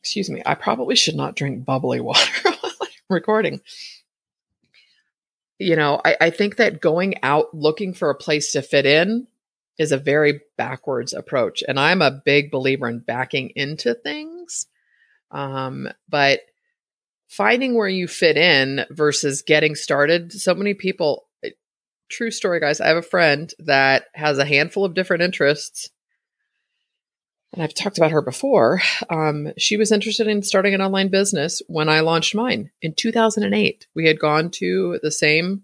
[0.00, 3.60] Excuse me, I probably should not drink bubbly water while I'm recording.
[5.58, 9.26] You know, I, I think that going out looking for a place to fit in
[9.78, 11.62] is a very backwards approach.
[11.66, 14.31] And I'm a big believer in backing into things
[15.32, 16.40] um, but
[17.28, 21.50] finding where you fit in versus getting started, so many people, eh,
[22.10, 22.80] true story, guys.
[22.80, 25.90] I have a friend that has a handful of different interests.
[27.54, 28.80] And I've talked about her before.
[29.10, 33.86] Um, she was interested in starting an online business when I launched mine in 2008.
[33.94, 35.62] We had gone to the same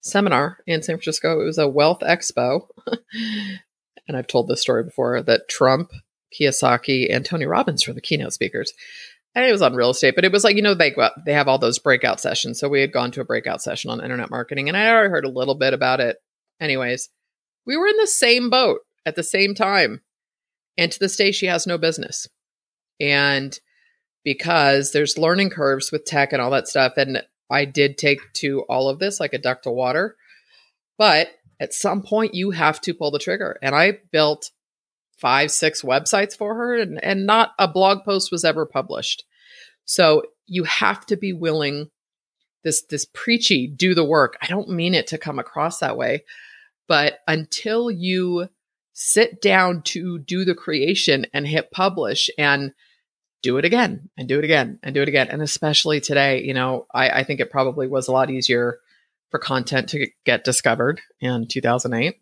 [0.00, 1.40] seminar in San Francisco.
[1.40, 2.68] It was a wealth expo.
[4.08, 5.90] and I've told this story before that Trump
[6.34, 8.72] Kiyosaki and Tony Robbins were the keynote speakers.
[9.34, 10.94] And it was on real estate, but it was like, you know, they
[11.26, 12.58] they have all those breakout sessions.
[12.58, 15.26] So we had gone to a breakout session on internet marketing and I already heard
[15.26, 16.16] a little bit about it.
[16.60, 17.10] Anyways,
[17.66, 20.00] we were in the same boat at the same time.
[20.78, 22.26] And to this day, she has no business.
[22.98, 23.58] And
[24.26, 26.94] because there's learning curves with tech and all that stuff.
[26.96, 30.16] And I did take to all of this like a duck to water.
[30.98, 31.28] But
[31.60, 33.56] at some point you have to pull the trigger.
[33.62, 34.50] And I built
[35.16, 39.24] five, six websites for her, and, and not a blog post was ever published.
[39.84, 41.90] So you have to be willing
[42.64, 44.36] this this preachy do the work.
[44.42, 46.24] I don't mean it to come across that way,
[46.88, 48.48] but until you
[48.92, 52.72] sit down to do the creation and hit publish and
[53.42, 55.28] do it again and do it again and do it again.
[55.28, 58.78] And especially today, you know, I, I think it probably was a lot easier
[59.30, 62.16] for content to get discovered in 2008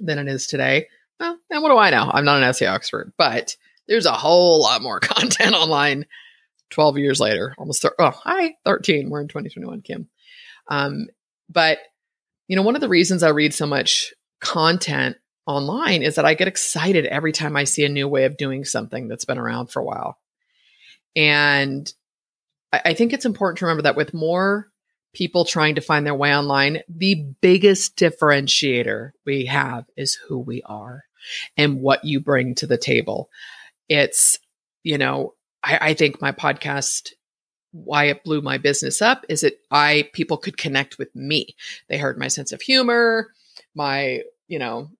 [0.00, 0.88] than it is today.
[1.22, 2.10] Well, and what do I know?
[2.12, 3.56] I'm not an SEO expert, but
[3.86, 6.06] there's a whole lot more content online
[6.70, 9.08] 12 years later, almost, oh, hi, 13.
[9.08, 10.08] We're in 2021, Kim.
[10.66, 11.06] Um,
[11.48, 11.78] but,
[12.48, 16.34] you know, one of the reasons I read so much content online is that I
[16.34, 19.68] get excited every time I see a new way of doing something that's been around
[19.68, 20.18] for a while.
[21.14, 21.92] And
[22.72, 24.72] I, I think it's important to remember that with more
[25.14, 30.62] people trying to find their way online, the biggest differentiator we have is who we
[30.62, 31.04] are
[31.56, 33.30] and what you bring to the table.
[33.88, 34.38] It's,
[34.82, 37.10] you know, I, I think my podcast
[37.72, 41.56] why it blew my business up is that I people could connect with me.
[41.88, 43.32] They heard my sense of humor,
[43.74, 44.90] my, you know,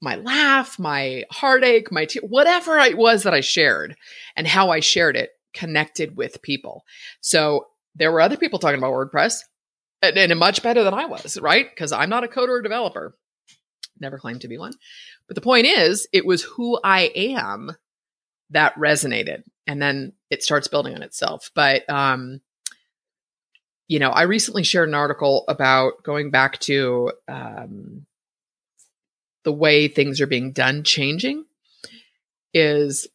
[0.00, 3.96] my laugh, my heartache, my te- whatever it was that I shared
[4.36, 6.84] and how I shared it connected with people.
[7.20, 9.40] So there were other people talking about WordPress
[10.00, 11.68] and, and much better than I was, right?
[11.68, 13.16] Because I'm not a coder or developer.
[14.00, 14.72] Never claimed to be one.
[15.26, 17.72] But the point is, it was who I am
[18.50, 19.42] that resonated.
[19.66, 21.50] And then it starts building on itself.
[21.54, 22.40] But, um,
[23.86, 28.06] you know, I recently shared an article about going back to um,
[29.44, 31.44] the way things are being done changing.
[32.54, 33.06] Is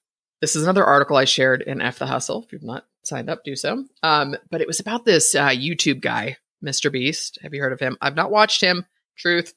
[0.41, 2.43] this is another article I shared in F the Hustle.
[2.43, 3.85] If you've not signed up, do so.
[4.03, 6.91] Um, but it was about this uh, YouTube guy, Mr.
[6.91, 7.39] Beast.
[7.41, 7.97] Have you heard of him?
[8.01, 9.53] I've not watched him, truth,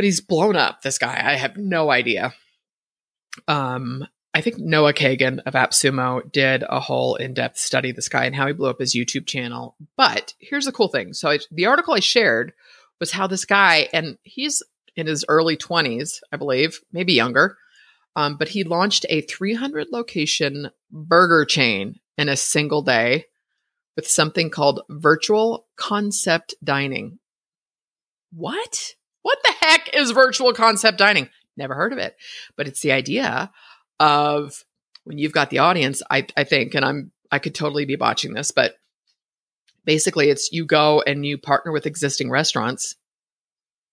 [0.00, 0.80] but he's blown up.
[0.80, 2.32] This guy, I have no idea.
[3.46, 8.24] Um, I think Noah Kagan of AppSumo did a whole in-depth study of this guy
[8.24, 9.76] and how he blew up his YouTube channel.
[9.98, 11.12] But here's the cool thing.
[11.12, 12.54] So I, the article I shared
[12.98, 14.62] was how this guy, and he's
[14.96, 17.58] in his early 20s, I believe, maybe younger,
[18.16, 23.26] um, but he launched a 300 location burger chain in a single day
[23.96, 27.18] with something called virtual concept dining.
[28.32, 28.94] What?
[29.22, 31.28] What the heck is virtual concept dining?
[31.56, 32.16] Never heard of it,
[32.56, 33.50] but it's the idea
[33.98, 34.64] of
[35.04, 38.32] when you've got the audience, I, I think, and I'm, I could totally be botching
[38.32, 38.74] this, but
[39.84, 42.96] basically it's you go and you partner with existing restaurants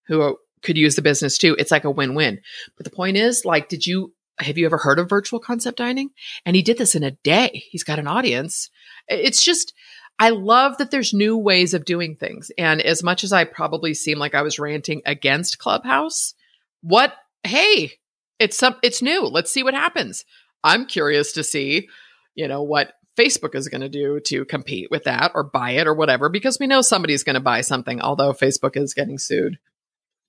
[0.08, 1.56] who could use the business too.
[1.60, 2.42] It's like a win-win.
[2.78, 6.12] But the point is, like, did you, have you ever heard of virtual concept dining?
[6.46, 7.64] And he did this in a day.
[7.70, 8.70] He's got an audience.
[9.08, 9.74] It's just,
[10.20, 12.52] I love that there's new ways of doing things.
[12.58, 16.34] And as much as I probably seem like I was ranting against Clubhouse,
[16.82, 17.94] what, hey,
[18.40, 19.24] it's some it's new.
[19.24, 20.26] Let's see what happens.
[20.64, 21.90] I'm curious to see,
[22.36, 25.88] you know, what Facebook is going to do to compete with that or buy it
[25.88, 29.58] or whatever because we know somebody's going to buy something although Facebook is getting sued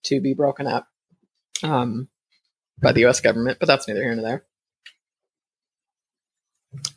[0.04, 0.88] to be broken up
[1.62, 2.08] um,
[2.80, 4.44] by the US government, but that's neither here nor there.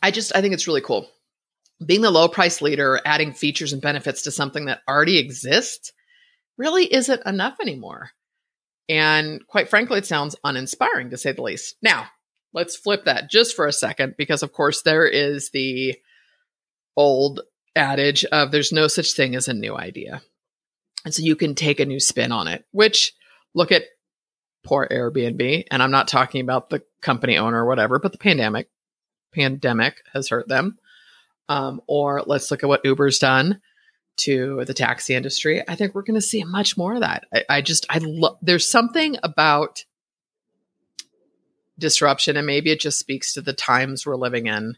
[0.01, 1.09] I just I think it's really cool.
[1.83, 5.91] Being the low price leader, adding features and benefits to something that already exists
[6.57, 8.11] really isn't enough anymore.
[8.87, 11.75] And quite frankly, it sounds uninspiring to say the least.
[11.81, 12.07] Now,
[12.53, 15.95] let's flip that just for a second, because of course, there is the
[16.95, 17.41] old
[17.75, 20.21] adage of there's no such thing as a new idea.
[21.05, 23.13] And so you can take a new spin on it, which
[23.55, 23.85] look at
[24.63, 25.65] poor Airbnb.
[25.71, 28.67] And I'm not talking about the company owner or whatever, but the pandemic.
[29.33, 30.77] Pandemic has hurt them.
[31.51, 33.59] Um, or let's look at what Uber's done
[34.17, 37.25] to the taxi industry, I think we're going to see much more of that.
[37.33, 39.83] I, I just, I love, there's something about
[41.77, 44.77] disruption, and maybe it just speaks to the times we're living in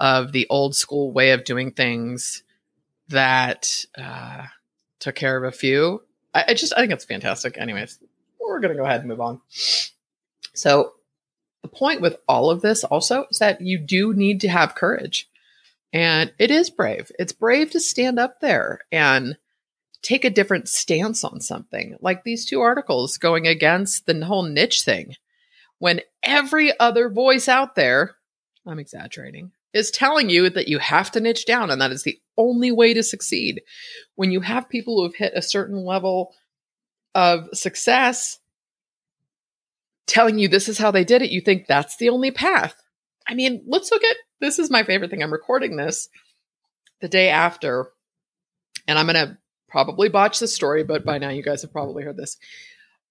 [0.00, 2.42] of the old school way of doing things
[3.08, 4.44] that uh,
[5.00, 6.02] took care of a few.
[6.32, 7.58] I, I just, I think it's fantastic.
[7.58, 7.98] Anyways,
[8.40, 9.42] we're going to go ahead and move on.
[10.54, 10.94] So,
[11.60, 15.28] the point with all of this also is that you do need to have courage.
[15.92, 17.10] And it is brave.
[17.18, 19.36] It's brave to stand up there and
[20.02, 24.82] take a different stance on something, like these two articles going against the whole niche
[24.82, 25.14] thing.
[25.78, 28.16] When every other voice out there,
[28.66, 32.18] I'm exaggerating, is telling you that you have to niche down and that is the
[32.36, 33.62] only way to succeed.
[34.14, 36.34] When you have people who have hit a certain level
[37.14, 38.38] of success
[40.06, 42.74] telling you this is how they did it, you think that's the only path.
[43.26, 45.22] I mean, let's look at this is my favorite thing.
[45.22, 46.08] I'm recording this
[47.00, 47.90] the day after,
[48.86, 52.04] and I'm going to probably botch the story, but by now you guys have probably
[52.04, 52.36] heard this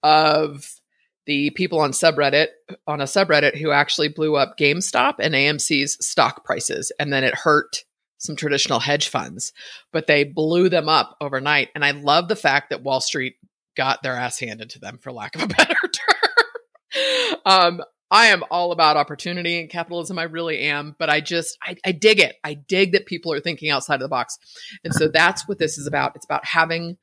[0.03, 0.79] of
[1.25, 2.47] the people on subreddit
[2.85, 7.35] on a subreddit who actually blew up GameStop and AMC's stock prices, and then it
[7.35, 7.83] hurt
[8.17, 9.53] some traditional hedge funds,
[9.91, 11.69] but they blew them up overnight.
[11.75, 13.35] And I love the fact that Wall Street
[13.75, 17.37] got their ass handed to them, for lack of a better term.
[17.45, 20.19] um, I am all about opportunity and capitalism.
[20.19, 22.35] I really am, but I just I, I dig it.
[22.43, 24.37] I dig that people are thinking outside of the box,
[24.83, 26.15] and so that's what this is about.
[26.15, 26.97] It's about having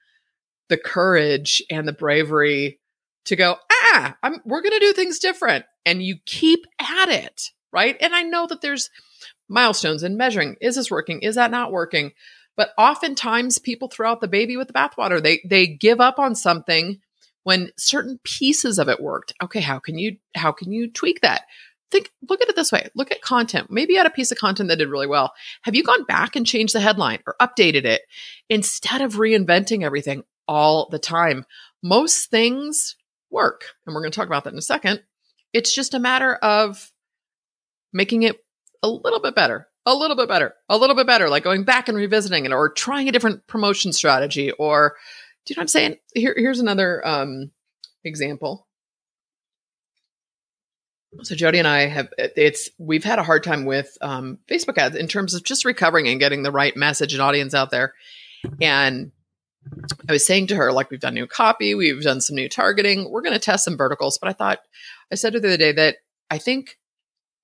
[0.69, 2.79] the courage and the bravery
[3.27, 3.57] to go.
[3.71, 7.97] Ah, I'm, we're going to do things different, and you keep at it, right?
[8.01, 8.89] And I know that there's
[9.49, 10.57] milestones and measuring.
[10.61, 11.21] Is this working?
[11.23, 12.13] Is that not working?
[12.57, 15.23] But oftentimes people throw out the baby with the bathwater.
[15.23, 17.01] They they give up on something
[17.45, 19.33] when certain pieces of it worked.
[19.43, 21.43] Okay, how can you how can you tweak that?
[21.91, 22.89] Think look at it this way.
[22.95, 23.71] Look at content.
[23.71, 25.33] Maybe you had a piece of content that did really well.
[25.63, 28.03] Have you gone back and changed the headline or updated it
[28.49, 31.45] instead of reinventing everything all the time?
[31.83, 32.97] Most things
[33.31, 35.03] work, and we're going to talk about that in a second.
[35.53, 36.91] It's just a matter of
[37.93, 38.37] making it
[38.83, 41.89] a little bit better, a little bit better, a little bit better, like going back
[41.89, 44.97] and revisiting it or trying a different promotion strategy or
[45.45, 45.97] do you know what I'm saying?
[46.15, 47.51] Here, here's another um,
[48.05, 48.67] example.
[51.23, 54.97] So Jody and I have it's we've had a hard time with um, Facebook ads
[54.97, 57.93] in terms of just recovering and getting the right message and audience out there.
[58.61, 59.13] And
[60.09, 63.11] I was saying to her, like, we've done new copy, we've done some new targeting,
[63.11, 64.19] we're going to test some verticals.
[64.19, 64.61] But I thought,
[65.11, 65.97] I said to her the other day that
[66.31, 66.79] I think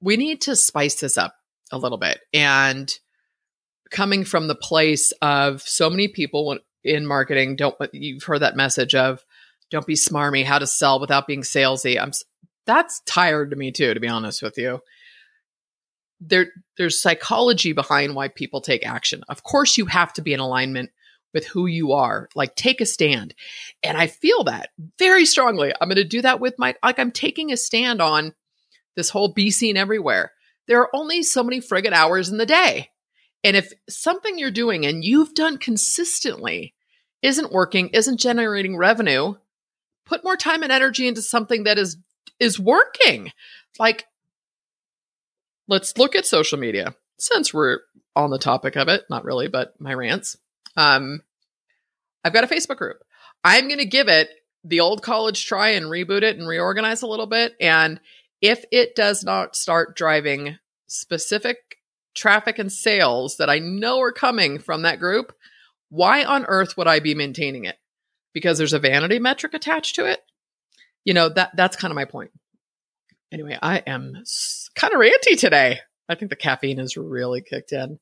[0.01, 1.34] we need to spice this up
[1.70, 2.20] a little bit.
[2.32, 2.92] And
[3.90, 8.95] coming from the place of so many people in marketing don't you've heard that message
[8.95, 9.24] of
[9.70, 12.01] don't be smarmy how to sell without being salesy.
[12.01, 12.12] I'm
[12.66, 14.81] that's tired to me too to be honest with you.
[16.20, 19.24] There there's psychology behind why people take action.
[19.29, 20.91] Of course you have to be in alignment
[21.35, 22.29] with who you are.
[22.35, 23.35] Like take a stand.
[23.83, 25.72] And i feel that very strongly.
[25.81, 28.35] I'm going to do that with my like i'm taking a stand on
[28.97, 30.33] this whole be seen everywhere.
[30.66, 32.91] There are only so many friggin' hours in the day
[33.45, 36.74] and if something you're doing and you've done consistently
[37.22, 39.34] isn't working, isn't generating revenue,
[40.05, 41.97] put more time and energy into something that is
[42.41, 43.32] is working.
[43.78, 44.07] Like
[45.66, 46.95] let's look at social media.
[47.18, 47.80] Since we're
[48.14, 50.36] on the topic of it, not really, but my rants.
[50.76, 51.22] Um
[52.24, 52.99] I've got a Facebook group.
[53.45, 54.28] I'm going to give it
[54.64, 58.01] the old college try and reboot it and reorganize a little bit and
[58.41, 60.59] if it does not start driving
[60.89, 61.78] specific
[62.19, 65.33] traffic and sales that I know are coming from that group,
[65.89, 67.77] why on earth would I be maintaining it?
[68.35, 70.21] Because there's a vanity metric attached to it?
[71.05, 72.31] You know, that that's kind of my point.
[73.33, 74.14] Anyway, I am
[74.75, 75.81] kind of ranty today.
[76.09, 77.99] I think the caffeine has really kicked in.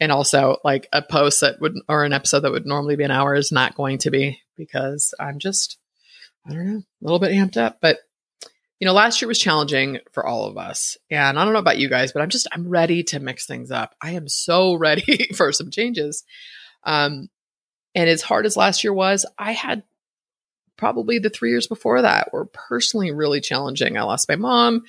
[0.00, 3.12] And also, like a post that would, or an episode that would normally be an
[3.12, 5.78] hour is not going to be because I'm just,
[6.46, 7.78] I don't know, a little bit amped up.
[7.80, 7.98] But
[8.80, 10.96] you know, last year was challenging for all of us.
[11.10, 13.70] And I don't know about you guys, but I'm just, I'm ready to mix things
[13.70, 13.94] up.
[14.02, 16.24] I am so ready for some changes.
[16.82, 17.28] Um,
[17.94, 19.84] and as hard as last year was, I had
[20.76, 23.96] probably the three years before that were personally really challenging.
[23.96, 24.82] I lost my mom.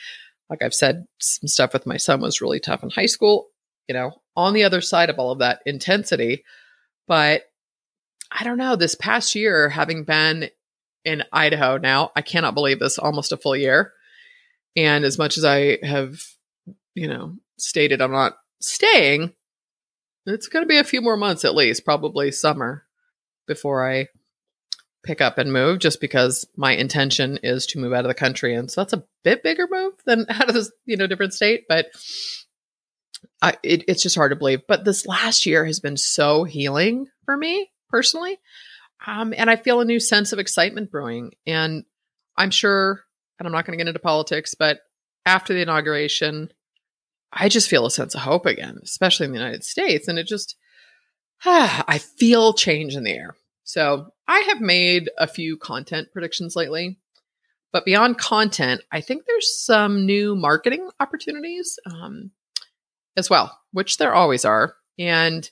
[0.49, 3.47] Like I've said, some stuff with my son was really tough in high school,
[3.87, 6.43] you know, on the other side of all of that intensity.
[7.07, 7.43] But
[8.31, 10.49] I don't know, this past year, having been
[11.05, 12.11] in Idaho now.
[12.15, 13.93] I cannot believe this almost a full year.
[14.75, 16.19] And as much as I have,
[16.93, 19.33] you know, stated I'm not staying,
[20.25, 22.83] it's going to be a few more months at least, probably summer
[23.47, 24.07] before I
[25.05, 28.55] pick up and move just because my intention is to move out of the country
[28.55, 31.65] and so that's a bit bigger move than out of this you know different state
[31.69, 31.85] but
[33.41, 37.05] I, it, it's just hard to believe but this last year has been so healing
[37.25, 38.39] for me personally
[39.05, 41.33] um, and I feel a new sense of excitement brewing.
[41.45, 41.85] And
[42.37, 43.01] I'm sure,
[43.39, 44.79] and I'm not going to get into politics, but
[45.25, 46.51] after the inauguration,
[47.31, 50.07] I just feel a sense of hope again, especially in the United States.
[50.07, 50.55] And it just,
[51.45, 53.35] ah, I feel change in the air.
[53.63, 56.97] So I have made a few content predictions lately.
[57.71, 62.31] But beyond content, I think there's some new marketing opportunities um,
[63.17, 64.75] as well, which there always are.
[64.97, 65.49] And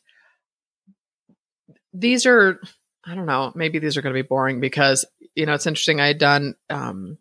[1.92, 2.62] these are
[3.06, 3.52] I don't know.
[3.56, 6.00] Maybe these are going to be boring because you know it's interesting.
[6.00, 7.18] I had done um,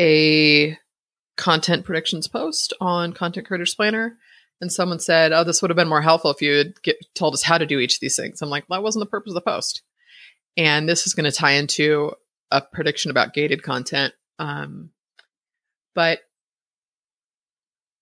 [0.00, 0.78] a
[1.36, 4.18] content predictions post on Content Creators Planner,
[4.60, 7.34] and someone said, "Oh, this would have been more helpful if you had get, told
[7.34, 9.30] us how to do each of these things." I'm like, well, "That wasn't the purpose
[9.30, 9.82] of the post."
[10.56, 12.12] And this is going to tie into
[12.50, 14.90] a prediction about gated content, um,
[15.94, 16.20] but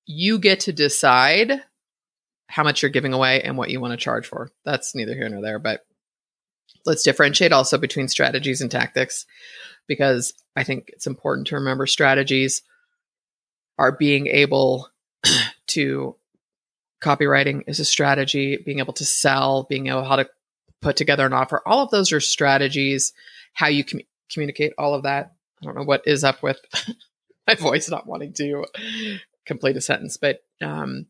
[0.06, 1.62] you get to decide
[2.48, 4.50] how much you're giving away and what you want to charge for.
[4.64, 5.84] That's neither here nor there, but
[6.86, 9.26] Let's differentiate also between strategies and tactics
[9.86, 12.62] because I think it's important to remember strategies
[13.78, 14.88] are being able
[15.68, 16.16] to
[17.02, 20.28] copywriting is a strategy, being able to sell, being able how to
[20.80, 21.62] put together an offer.
[21.66, 23.12] All of those are strategies.
[23.54, 24.00] How you com-
[24.32, 25.32] communicate all of that.
[25.60, 26.60] I don't know what is up with
[27.46, 28.64] my voice not wanting to
[29.46, 31.06] complete a sentence, but um,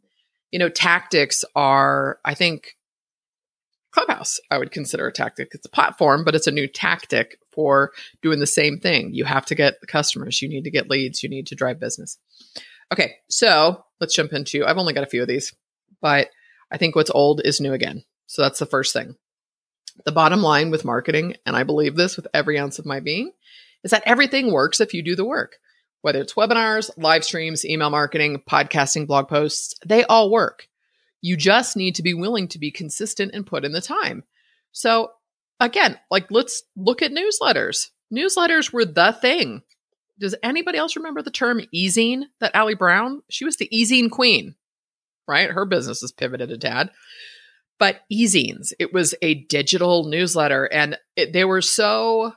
[0.51, 2.77] you know, tactics are, I think,
[3.91, 5.49] Clubhouse, I would consider a tactic.
[5.53, 9.15] It's a platform, but it's a new tactic for doing the same thing.
[9.15, 11.81] You have to get the customers, you need to get leads, you need to drive
[11.81, 12.19] business.
[12.93, 14.65] Okay, so let's jump into.
[14.65, 15.55] I've only got a few of these,
[16.01, 16.29] but
[16.71, 18.05] I think what's old is new again.
[18.27, 19.17] So that's the first thing.
[20.05, 23.33] The bottom line with marketing, and I believe this with every ounce of my being,
[23.83, 25.57] is that everything works if you do the work.
[26.03, 30.68] Whether it's webinars, live streams, email marketing, podcasting, blog posts, they all work.
[31.21, 34.25] You just need to be willing to be consistent and put in the time.
[34.73, 35.11] So,
[35.61, 37.89] again, like let's look at newsletters.
[38.13, 39.63] Newsletters were the thing.
[40.19, 43.23] Does anybody else remember the term e-zine that Ali Brown?
[43.31, 44.57] She was the e-zine queen,
[45.27, 45.51] right?
[45.51, 46.91] Her business has pivoted a tad.
[47.79, 52.33] But e-zines, it was a digital newsletter and it, they were so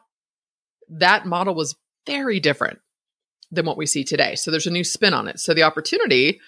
[0.89, 1.75] that model was
[2.05, 2.79] very different
[3.51, 4.35] than what we see today.
[4.35, 5.39] So there's a new spin on it.
[5.39, 6.39] So the opportunity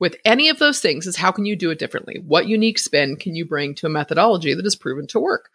[0.00, 2.22] with any of those things is how can you do it differently?
[2.24, 5.50] What unique spin can you bring to a methodology that has proven to work?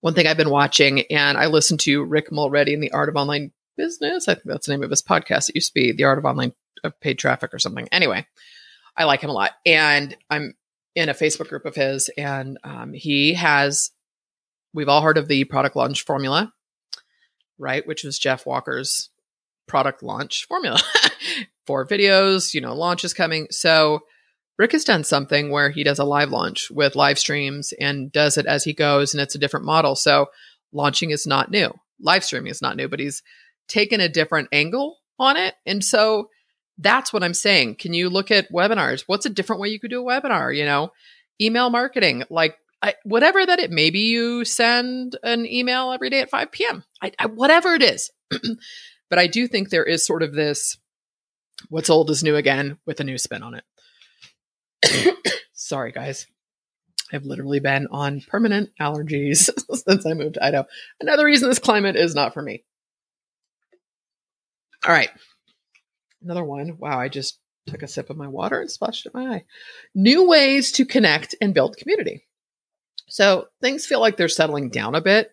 [0.00, 3.16] One thing I've been watching, and I listened to Rick Mulready in The Art of
[3.16, 4.28] Online Business.
[4.28, 5.48] I think that's the name of his podcast.
[5.48, 6.52] It used to be The Art of Online
[6.82, 7.88] uh, Paid Traffic or something.
[7.92, 8.26] Anyway,
[8.96, 9.52] I like him a lot.
[9.66, 10.54] And I'm
[10.94, 13.90] in a Facebook group of his, and um, he has,
[14.72, 16.52] we've all heard of the product launch formula,
[17.58, 17.86] right?
[17.86, 19.10] Which was Jeff Walker's
[19.68, 20.80] product launch formula
[21.66, 23.46] for videos, you know, launch is coming.
[23.50, 24.00] So
[24.58, 28.36] Rick has done something where he does a live launch with live streams and does
[28.36, 29.96] it as he goes, and it's a different model.
[29.96, 30.26] So
[30.72, 31.72] launching is not new.
[32.00, 33.22] Live streaming is not new, but he's
[33.68, 35.54] taken a different angle on it.
[35.66, 36.28] And so
[36.78, 37.76] that's what I'm saying.
[37.76, 39.04] Can you look at webinars?
[39.06, 40.56] What's a different way you could do a webinar?
[40.56, 40.92] You know,
[41.40, 43.70] email marketing, like I, whatever that it.
[43.70, 46.84] Maybe you send an email every day at 5 p.m.
[47.02, 48.10] I, I, whatever it is.
[49.10, 50.78] but I do think there is sort of this
[51.68, 53.64] what's old is new again with a new spin on it.
[55.52, 56.26] Sorry, guys.
[57.12, 60.66] I've literally been on permanent allergies since I moved to Idaho.
[61.00, 62.64] Another reason this climate is not for me.
[64.86, 65.10] All right.
[66.22, 66.78] Another one.
[66.78, 69.44] Wow, I just took a sip of my water and splashed it in my eye.
[69.94, 72.26] New ways to connect and build community.
[73.08, 75.32] So things feel like they're settling down a bit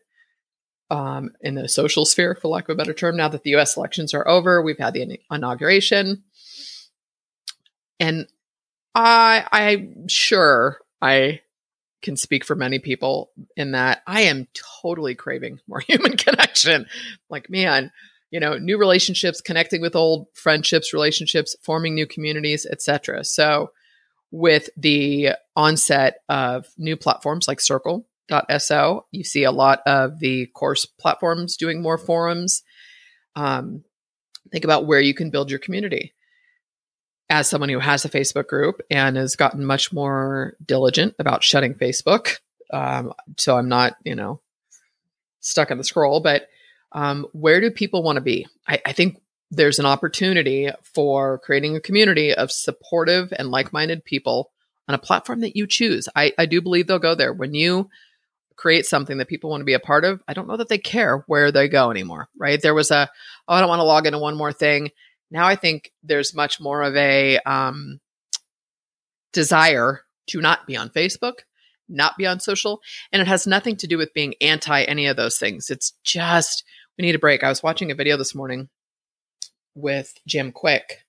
[0.90, 3.18] um, in the social sphere, for lack of a better term.
[3.18, 6.24] Now that the US elections are over, we've had the inauguration.
[8.00, 8.28] And
[8.96, 11.42] I, I'm sure I
[12.02, 14.48] can speak for many people in that I am
[14.82, 16.86] totally craving more human connection.
[17.30, 17.92] Like, man,
[18.32, 23.24] you know, new relationships, connecting with old friendships, relationships, forming new communities, etc.
[23.24, 23.72] So,
[24.30, 27.62] with the onset of new platforms like
[28.30, 32.64] Circle.so, you see a lot of the course platforms doing more forums.
[33.36, 33.84] Um,
[34.52, 36.14] think about where you can build your community.
[37.30, 41.74] As someone who has a Facebook group and has gotten much more diligent about shutting
[41.74, 42.38] Facebook,
[42.72, 44.40] um, so I'm not, you know,
[45.42, 46.48] stuck on the scroll, but
[46.94, 48.48] um, where do people want to be?
[48.66, 49.22] I, I think
[49.52, 54.52] there's an opportunity for creating a community of supportive and like-minded people
[54.88, 56.08] on a platform that you choose.
[56.16, 57.34] I, I do believe they'll go there.
[57.34, 57.90] When you
[58.58, 60.80] create something that people want to be a part of, I don't know that they
[60.80, 62.62] care where they go anymore, right?
[62.62, 63.10] There was a,
[63.48, 64.90] oh, I don't want to log into one more thing.
[65.30, 68.00] Now I think there's much more of a um,
[69.32, 71.40] desire to not be on Facebook,
[71.88, 72.82] not be on social.
[73.12, 75.70] And it has nothing to do with being anti any of those things.
[75.70, 76.64] It's just
[76.98, 77.44] we need a break.
[77.44, 78.70] I was watching a video this morning
[79.76, 81.04] with Jim Kwik,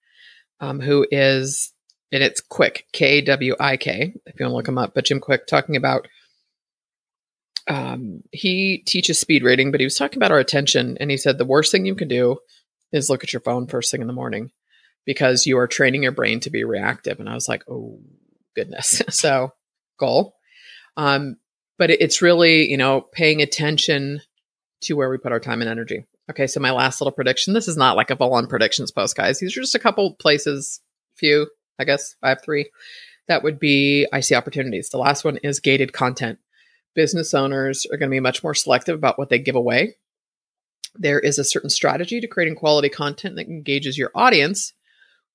[0.60, 1.72] um, who is,
[2.12, 5.06] and it's Kwik, K W I K, if you want to look him up, but
[5.06, 6.06] Jim Kwik talking about,
[7.68, 10.96] um, he teaches speed reading, but he was talking about our attention.
[10.98, 12.38] And he said the worst thing you can do
[12.92, 14.50] is look at your phone first thing in the morning
[15.04, 17.20] because you are training your brain to be reactive.
[17.20, 18.00] And I was like, oh,
[18.56, 19.02] goodness.
[19.10, 19.52] so,
[19.98, 20.34] goal.
[20.96, 21.36] Um,
[21.78, 24.20] but it's really, you know, paying attention
[24.82, 26.04] to where we put our time and energy.
[26.30, 27.54] Okay, so my last little prediction.
[27.54, 29.38] This is not like a full on predictions post, guys.
[29.38, 30.80] These are just a couple places,
[31.16, 31.48] few,
[31.78, 32.16] I guess.
[32.22, 32.70] Have three.
[33.28, 34.90] That would be I see opportunities.
[34.90, 36.38] The last one is gated content.
[36.98, 39.94] Business owners are going to be much more selective about what they give away.
[40.96, 44.72] There is a certain strategy to creating quality content that engages your audience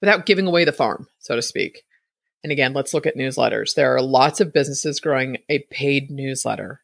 [0.02, 1.84] without giving away the farm, so to speak.
[2.44, 3.76] And again, let's look at newsletters.
[3.76, 6.82] There are lots of businesses growing a paid newsletter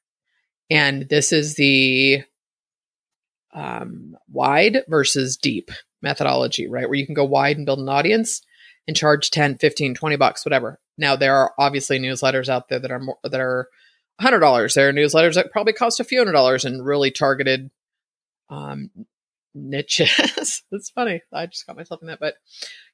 [0.69, 2.23] And this is the
[3.53, 5.71] um, wide versus deep
[6.01, 6.87] methodology, right?
[6.87, 8.41] Where you can go wide and build an audience
[8.87, 10.79] and charge 10, 15, 20 bucks, whatever.
[10.97, 13.67] Now there are obviously newsletters out there that are more that are
[14.19, 14.73] hundred dollars.
[14.73, 17.69] There are newsletters that probably cost a few hundred dollars and really targeted
[18.49, 18.89] um,
[19.53, 20.63] niches.
[20.71, 21.21] That's funny.
[21.33, 22.35] I just got myself in that, but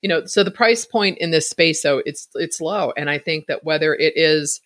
[0.01, 3.17] you know, so the price point in this space, though, it's it's low, and I
[3.17, 4.61] think that whether it is,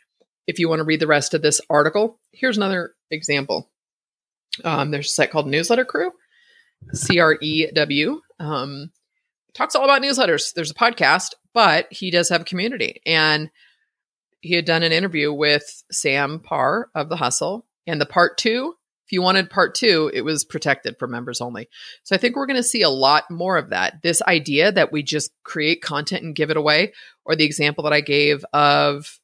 [0.48, 3.70] if you want to read the rest of this article, here's another example.
[4.64, 6.12] Um, there's a site called Newsletter Crew,
[6.94, 8.22] C R E W.
[8.40, 8.92] Um,
[9.54, 10.54] talks all about newsletters.
[10.54, 13.50] There's a podcast, but he does have a community, and
[14.42, 18.76] he had done an interview with Sam Parr of The Hustle, and the part two
[19.10, 21.68] if you wanted part two, it was protected for members only.
[22.04, 24.04] So I think we're going to see a lot more of that.
[24.04, 26.94] This idea that we just create content and give it away,
[27.26, 29.20] or the example that I gave of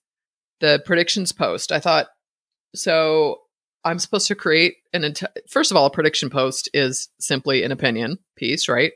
[0.59, 1.71] the predictions post.
[1.71, 2.07] I thought,
[2.73, 3.41] so
[3.83, 7.71] I'm supposed to create an enti- first of all, a prediction post is simply an
[7.71, 8.93] opinion piece, right?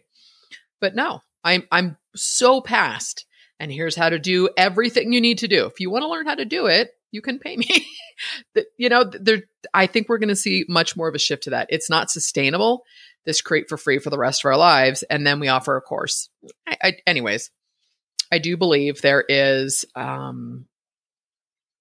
[0.81, 3.27] But no, I'm I'm so past.
[3.59, 5.65] And here's how to do everything you need to do.
[5.65, 7.85] If you want to learn how to do it, you can pay me.
[8.77, 9.43] you know, there.
[9.73, 11.67] I think we're going to see much more of a shift to that.
[11.69, 12.83] It's not sustainable.
[13.25, 15.81] This create for free for the rest of our lives, and then we offer a
[15.81, 16.29] course.
[16.65, 17.51] I, I, anyways,
[18.31, 20.65] I do believe there is um,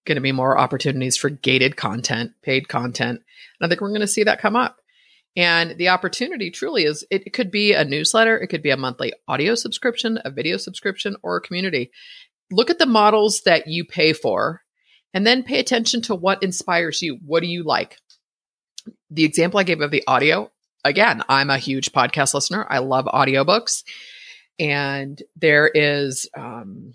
[0.04, 3.22] going to be more opportunities for gated content, paid content,
[3.60, 4.77] and I think we're going to see that come up.
[5.38, 9.12] And the opportunity truly is it could be a newsletter, it could be a monthly
[9.28, 11.92] audio subscription, a video subscription, or a community.
[12.50, 14.62] Look at the models that you pay for
[15.14, 17.20] and then pay attention to what inspires you.
[17.24, 17.98] What do you like?
[19.12, 20.50] The example I gave of the audio,
[20.84, 22.66] again, I'm a huge podcast listener.
[22.68, 23.84] I love audiobooks.
[24.58, 26.94] And there is um,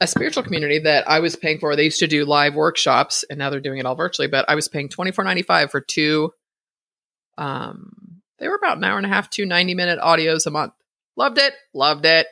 [0.00, 1.76] a spiritual community that I was paying for.
[1.76, 4.56] They used to do live workshops and now they're doing it all virtually, but I
[4.56, 6.32] was paying $24.95 for two.
[7.38, 10.74] Um, they were about an hour and a half, two 90 minute audios a month.
[11.16, 11.54] Loved it.
[11.72, 12.26] Loved it.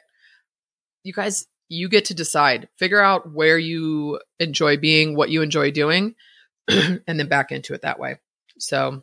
[1.02, 2.68] You guys, you get to decide.
[2.78, 6.14] Figure out where you enjoy being, what you enjoy doing,
[6.68, 8.16] and then back into it that way.
[8.58, 9.02] So,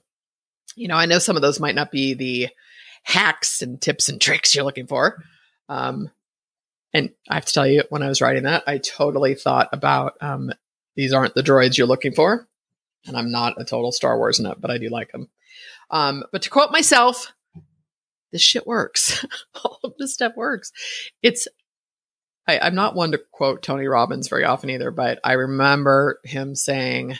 [0.75, 2.49] you know, I know some of those might not be the
[3.03, 5.23] hacks and tips and tricks you're looking for.
[5.69, 6.09] Um,
[6.93, 10.13] and I have to tell you, when I was writing that, I totally thought about
[10.21, 10.51] um,
[10.95, 12.47] these aren't the droids you're looking for.
[13.05, 15.29] And I'm not a total Star Wars nut, but I do like them.
[15.93, 17.31] Um, but to quote myself,
[18.31, 19.25] this shit works.
[19.63, 20.73] All of this stuff works.
[21.21, 21.47] It's
[22.47, 26.55] I, I'm not one to quote Tony Robbins very often either, but I remember him
[26.55, 27.17] saying,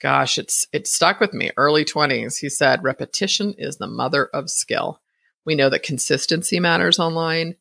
[0.00, 1.52] gosh, it's it stuck with me.
[1.56, 5.00] Early 20s, he said, repetition is the mother of skill.
[5.46, 7.54] We know that consistency matters online,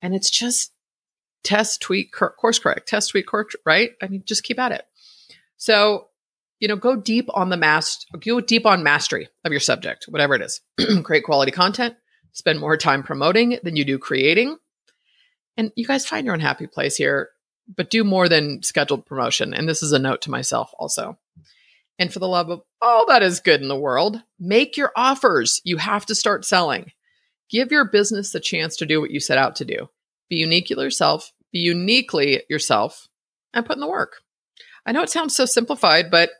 [0.00, 0.72] and it's just
[1.42, 3.92] test, tweak, course correct, test, tweak, course, right?
[4.02, 4.84] I mean, just keep at it.
[5.56, 6.05] So,
[6.60, 10.34] you know, go deep on the master, go deep on mastery of your subject, whatever
[10.34, 10.60] it is.
[11.04, 11.96] Create quality content,
[12.32, 14.56] spend more time promoting than you do creating
[15.56, 17.30] and you guys find your own happy place here,
[17.74, 19.54] but do more than scheduled promotion.
[19.54, 21.18] And this is a note to myself also.
[21.98, 25.62] And for the love of all that is good in the world, make your offers.
[25.64, 26.92] You have to start selling.
[27.48, 29.88] Give your business the chance to do what you set out to do.
[30.28, 33.08] Be unique yourself, be uniquely yourself,
[33.54, 34.16] and put in the work.
[34.84, 36.30] I know it sounds so simplified, but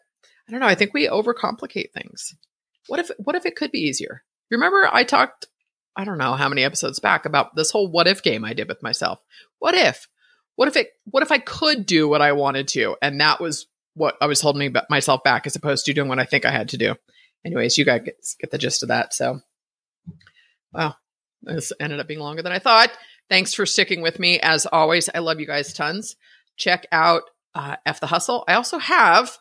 [0.49, 0.67] I don't know.
[0.67, 2.35] I think we overcomplicate things.
[2.87, 4.23] What if what if it could be easier?
[4.51, 5.47] Remember I talked
[5.97, 8.69] I don't know how many episodes back about this whole what if game I did
[8.69, 9.19] with myself.
[9.59, 10.09] What if?
[10.55, 13.67] What if it what if I could do what I wanted to and that was
[13.97, 16.51] what I was holding me, myself back as opposed to doing what I think I
[16.51, 16.95] had to do.
[17.45, 19.15] Anyways, you guys get, get the gist of that.
[19.15, 19.41] So,
[20.73, 20.95] wow,
[21.43, 22.91] this ended up being longer than I thought.
[23.31, 24.39] Thanks for sticking with me.
[24.39, 26.17] As always, I love you guys tons.
[26.57, 27.23] Check out
[27.55, 28.45] uh, F the Hustle.
[28.47, 29.39] I also have,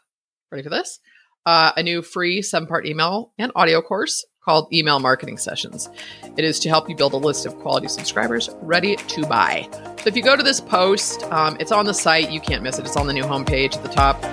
[0.52, 1.00] ready for this,
[1.46, 5.90] uh, a new free seven part email and audio course called Email Marketing Sessions.
[6.38, 9.68] It is to help you build a list of quality subscribers ready to buy.
[9.72, 12.30] So if you go to this post, um, it's on the site.
[12.30, 12.86] You can't miss it.
[12.86, 14.24] It's on the new homepage at the top.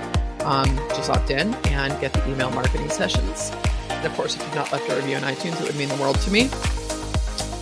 [0.43, 3.53] Um, just opt in and get the email marketing sessions.
[3.89, 5.97] And of course, if you've not left a review on iTunes, it would mean the
[5.97, 6.51] world to me.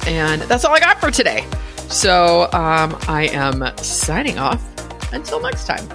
[0.07, 1.45] And that's all I got for today.
[1.89, 4.67] So um, I am signing off.
[5.13, 5.89] Until next time.